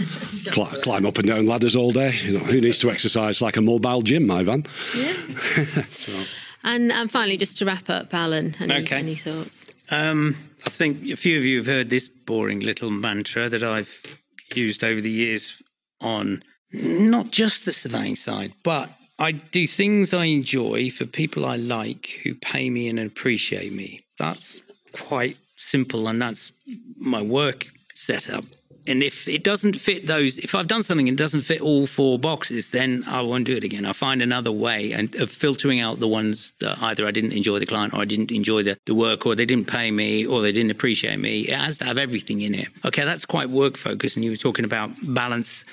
Cl- 0.52 0.66
climb 0.82 1.06
up 1.06 1.18
and 1.18 1.26
down 1.26 1.46
ladders 1.46 1.76
all 1.76 1.92
day. 1.92 2.14
You 2.24 2.38
know, 2.38 2.44
who 2.44 2.60
needs 2.60 2.78
to 2.80 2.90
exercise 2.90 3.40
like 3.40 3.56
a 3.56 3.60
mobile 3.60 4.02
gym, 4.02 4.26
my 4.26 4.42
van? 4.42 4.64
Yeah. 4.96 5.14
so. 5.88 6.12
And 6.62 6.92
and 6.92 7.10
finally, 7.10 7.36
just 7.36 7.58
to 7.58 7.64
wrap 7.64 7.88
up, 7.88 8.12
Alan, 8.12 8.54
any, 8.60 8.74
okay. 8.84 8.98
any 8.98 9.14
thoughts? 9.14 9.66
Um, 9.90 10.36
I 10.66 10.70
think 10.70 11.10
a 11.10 11.16
few 11.16 11.38
of 11.38 11.44
you 11.44 11.58
have 11.58 11.66
heard 11.66 11.90
this 11.90 12.08
boring 12.08 12.60
little 12.60 12.90
mantra 12.90 13.48
that 13.48 13.62
I've 13.62 14.00
used 14.54 14.84
over 14.84 15.00
the 15.00 15.10
years 15.10 15.62
on 16.00 16.42
not 16.72 17.30
just 17.30 17.64
the 17.64 17.72
surveying 17.72 18.16
side, 18.16 18.52
but 18.62 18.90
I 19.18 19.32
do 19.32 19.66
things 19.66 20.14
I 20.14 20.24
enjoy 20.26 20.90
for 20.90 21.06
people 21.06 21.44
I 21.44 21.56
like 21.56 22.20
who 22.24 22.34
pay 22.34 22.70
me 22.70 22.88
and 22.88 22.98
appreciate 22.98 23.72
me. 23.72 24.00
That's 24.18 24.62
quite 24.92 25.38
simple, 25.56 26.08
and 26.08 26.20
that's 26.20 26.52
my 26.96 27.22
work 27.22 27.68
setup. 27.94 28.44
And 28.86 29.02
if 29.02 29.28
it 29.28 29.44
doesn't 29.44 29.74
fit 29.80 30.06
those, 30.06 30.38
if 30.38 30.54
I've 30.54 30.66
done 30.66 30.82
something 30.82 31.08
and 31.08 31.18
it 31.18 31.22
doesn't 31.22 31.42
fit 31.42 31.60
all 31.60 31.86
four 31.86 32.18
boxes, 32.18 32.70
then 32.70 33.04
I 33.06 33.22
won't 33.22 33.44
do 33.44 33.56
it 33.56 33.64
again. 33.64 33.86
I'll 33.86 33.92
find 33.92 34.22
another 34.22 34.52
way 34.52 34.92
and 34.92 35.14
of 35.16 35.30
filtering 35.30 35.80
out 35.80 36.00
the 36.00 36.08
ones 36.08 36.52
that 36.60 36.80
either 36.82 37.06
I 37.06 37.10
didn't 37.10 37.32
enjoy 37.32 37.58
the 37.58 37.66
client 37.66 37.94
or 37.94 38.00
I 38.00 38.04
didn't 38.04 38.30
enjoy 38.30 38.62
the, 38.62 38.76
the 38.86 38.94
work 38.94 39.26
or 39.26 39.34
they 39.34 39.46
didn't 39.46 39.66
pay 39.66 39.90
me 39.90 40.26
or 40.26 40.42
they 40.42 40.52
didn't 40.52 40.70
appreciate 40.70 41.18
me. 41.18 41.42
It 41.42 41.58
has 41.58 41.78
to 41.78 41.84
have 41.84 41.98
everything 41.98 42.40
in 42.40 42.54
it. 42.54 42.68
Okay, 42.84 43.04
that's 43.04 43.26
quite 43.26 43.50
work 43.50 43.76
focused. 43.76 44.16
And 44.16 44.24
you 44.24 44.30
were 44.30 44.36
talking 44.36 44.64
about 44.64 44.90
balance. 45.02 45.64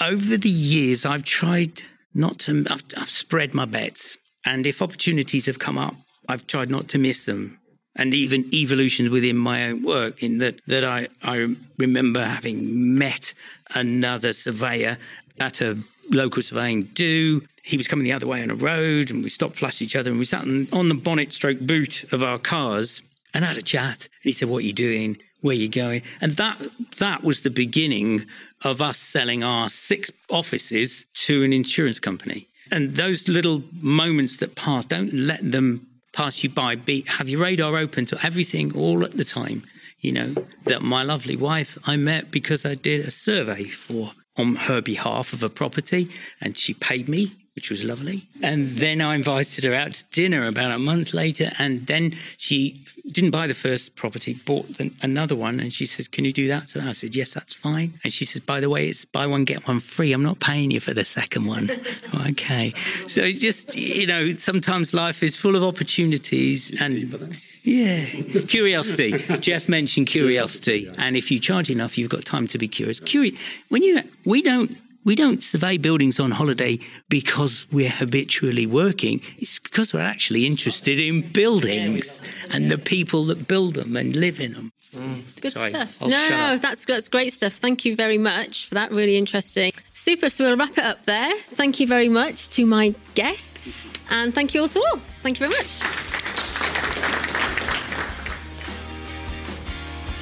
Over 0.00 0.36
the 0.36 0.50
years, 0.50 1.04
I've 1.04 1.24
tried 1.24 1.82
not 2.14 2.38
to, 2.40 2.66
I've, 2.70 2.84
I've 2.96 3.10
spread 3.10 3.54
my 3.54 3.64
bets. 3.64 4.18
And 4.44 4.66
if 4.66 4.80
opportunities 4.80 5.46
have 5.46 5.58
come 5.58 5.78
up, 5.78 5.94
I've 6.28 6.46
tried 6.46 6.70
not 6.70 6.88
to 6.90 6.98
miss 6.98 7.26
them 7.26 7.60
and 7.96 8.14
even 8.14 8.52
evolutions 8.54 9.10
within 9.10 9.36
my 9.36 9.66
own 9.68 9.82
work 9.82 10.22
in 10.22 10.38
that 10.38 10.60
that 10.66 10.84
I, 10.84 11.08
I 11.22 11.54
remember 11.78 12.24
having 12.24 12.96
met 12.98 13.34
another 13.74 14.32
surveyor 14.32 14.98
at 15.38 15.60
a 15.60 15.78
local 16.10 16.42
surveying 16.42 16.84
do. 16.84 17.42
He 17.62 17.76
was 17.76 17.88
coming 17.88 18.04
the 18.04 18.12
other 18.12 18.26
way 18.26 18.42
on 18.42 18.50
a 18.50 18.54
road 18.54 19.10
and 19.10 19.22
we 19.22 19.30
stopped, 19.30 19.56
flashed 19.56 19.82
each 19.82 19.96
other 19.96 20.10
and 20.10 20.18
we 20.18 20.24
sat 20.24 20.42
on 20.42 20.88
the 20.88 20.94
bonnet 20.94 21.32
stroke 21.32 21.60
boot 21.60 22.04
of 22.12 22.22
our 22.22 22.38
cars 22.38 23.02
and 23.32 23.44
had 23.44 23.56
a 23.56 23.62
chat. 23.62 24.04
And 24.04 24.24
he 24.24 24.32
said, 24.32 24.48
what 24.48 24.58
are 24.58 24.66
you 24.66 24.72
doing? 24.72 25.18
Where 25.40 25.52
are 25.52 25.58
you 25.58 25.68
going? 25.68 26.02
And 26.20 26.32
that 26.32 26.60
that 26.98 27.22
was 27.22 27.42
the 27.42 27.50
beginning 27.50 28.26
of 28.62 28.82
us 28.82 28.98
selling 28.98 29.42
our 29.42 29.70
six 29.70 30.10
offices 30.28 31.06
to 31.14 31.42
an 31.44 31.52
insurance 31.52 31.98
company. 31.98 32.48
And 32.70 32.96
those 32.96 33.26
little 33.26 33.62
moments 33.72 34.36
that 34.36 34.54
pass, 34.54 34.84
don't 34.84 35.12
let 35.12 35.50
them 35.50 35.86
pass 36.12 36.42
you 36.42 36.50
by. 36.50 36.76
Be 36.76 37.04
have 37.06 37.28
your 37.28 37.40
radar 37.40 37.76
open 37.76 38.06
to 38.06 38.18
everything 38.24 38.76
all 38.76 39.04
at 39.04 39.16
the 39.16 39.24
time. 39.24 39.62
you 40.00 40.12
know, 40.12 40.34
that 40.64 40.82
my 40.82 41.02
lovely 41.02 41.36
wife 41.36 41.76
I 41.86 41.96
met 41.96 42.30
because 42.30 42.64
I 42.64 42.74
did 42.74 43.06
a 43.06 43.10
survey 43.10 43.64
for 43.64 44.12
on 44.36 44.54
her 44.56 44.80
behalf 44.80 45.32
of 45.32 45.42
a 45.42 45.50
property 45.50 46.08
and 46.40 46.56
she 46.56 46.72
paid 46.72 47.08
me 47.08 47.32
which 47.60 47.68
was 47.68 47.84
lovely. 47.84 48.26
And 48.42 48.68
then 48.68 49.02
I 49.02 49.14
invited 49.14 49.64
her 49.64 49.74
out 49.74 49.92
to 49.92 50.06
dinner 50.12 50.46
about 50.46 50.70
a 50.70 50.78
month 50.78 51.12
later. 51.12 51.50
And 51.58 51.86
then 51.86 52.16
she 52.38 52.82
didn't 53.12 53.32
buy 53.32 53.46
the 53.46 53.52
first 53.52 53.96
property, 53.96 54.32
bought 54.32 54.78
the, 54.78 54.90
another 55.02 55.36
one. 55.36 55.60
And 55.60 55.70
she 55.70 55.84
says, 55.84 56.08
Can 56.08 56.24
you 56.24 56.32
do 56.32 56.48
that? 56.48 56.70
So 56.70 56.80
I 56.80 56.94
said, 56.94 57.14
Yes, 57.14 57.34
that's 57.34 57.52
fine. 57.52 58.00
And 58.02 58.14
she 58.14 58.24
says, 58.24 58.40
By 58.40 58.60
the 58.60 58.70
way, 58.70 58.88
it's 58.88 59.04
buy 59.04 59.26
one, 59.26 59.44
get 59.44 59.68
one 59.68 59.78
free. 59.78 60.14
I'm 60.14 60.22
not 60.22 60.40
paying 60.40 60.70
you 60.70 60.80
for 60.80 60.94
the 60.94 61.04
second 61.04 61.44
one. 61.44 61.70
okay. 62.28 62.72
So 63.06 63.24
it's 63.24 63.40
just, 63.40 63.76
you 63.76 64.06
know, 64.06 64.30
sometimes 64.36 64.94
life 64.94 65.22
is 65.22 65.36
full 65.36 65.54
of 65.54 65.62
opportunities 65.62 66.72
and. 66.80 67.36
Yeah, 67.62 68.06
curiosity. 68.48 69.18
Jeff 69.40 69.68
mentioned 69.68 70.06
curiosity, 70.06 70.90
and 70.96 71.14
if 71.14 71.30
you 71.30 71.38
charge 71.38 71.70
enough, 71.70 71.98
you've 71.98 72.08
got 72.08 72.24
time 72.24 72.46
to 72.46 72.56
be 72.56 72.68
curious. 72.68 73.00
Curious. 73.00 73.38
When 73.68 73.82
you 73.82 74.00
we 74.24 74.40
don't 74.40 74.78
we 75.04 75.14
don't 75.14 75.42
survey 75.42 75.78
buildings 75.78 76.20
on 76.20 76.32
holiday 76.32 76.78
because 77.08 77.66
we're 77.72 77.90
habitually 77.90 78.66
working. 78.66 79.20
It's 79.38 79.58
because 79.58 79.94
we're 79.94 80.00
actually 80.00 80.46
interested 80.46 81.00
in 81.00 81.22
buildings 81.22 82.20
and 82.52 82.70
the 82.70 82.78
people 82.78 83.24
that 83.26 83.48
build 83.48 83.74
them 83.74 83.96
and 83.96 84.14
live 84.14 84.40
in 84.40 84.52
them. 84.52 84.72
Mm. 84.94 85.40
Good 85.40 85.52
Sorry, 85.52 85.70
stuff. 85.70 86.02
I'll 86.02 86.08
no, 86.08 86.28
no, 86.30 86.58
that's 86.58 86.84
that's 86.84 87.08
great 87.08 87.32
stuff. 87.32 87.52
Thank 87.52 87.84
you 87.84 87.94
very 87.94 88.18
much 88.18 88.66
for 88.66 88.74
that. 88.74 88.90
Really 88.90 89.16
interesting. 89.16 89.72
Super. 89.92 90.28
So 90.28 90.44
we'll 90.44 90.56
wrap 90.56 90.76
it 90.76 90.84
up 90.84 91.06
there. 91.06 91.36
Thank 91.36 91.78
you 91.78 91.86
very 91.86 92.08
much 92.08 92.48
to 92.50 92.66
my 92.66 92.94
guests, 93.14 93.92
and 94.10 94.34
thank 94.34 94.52
you 94.52 94.62
all 94.62 94.68
to 94.68 94.80
all. 94.80 95.00
Thank 95.22 95.38
you 95.38 95.48
very 95.48 95.62
much. 95.62 95.80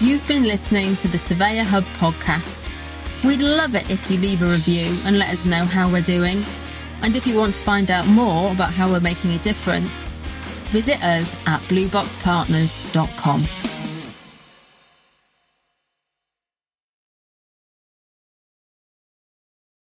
You've 0.00 0.26
been 0.28 0.44
listening 0.44 0.96
to 0.96 1.08
the 1.08 1.18
Surveyor 1.18 1.64
Hub 1.64 1.84
podcast. 1.96 2.68
We'd 3.24 3.42
love 3.42 3.74
it 3.74 3.90
if 3.90 4.10
you 4.10 4.18
leave 4.18 4.42
a 4.42 4.46
review 4.46 4.96
and 5.04 5.18
let 5.18 5.32
us 5.32 5.44
know 5.44 5.64
how 5.64 5.90
we're 5.90 6.02
doing. 6.02 6.42
And 7.02 7.16
if 7.16 7.26
you 7.26 7.36
want 7.36 7.54
to 7.56 7.62
find 7.62 7.90
out 7.90 8.06
more 8.08 8.52
about 8.52 8.72
how 8.72 8.90
we're 8.90 9.00
making 9.00 9.32
a 9.32 9.38
difference, 9.38 10.12
visit 10.70 11.02
us 11.02 11.34
at 11.46 11.60
blueboxpartners.com. 11.62 13.77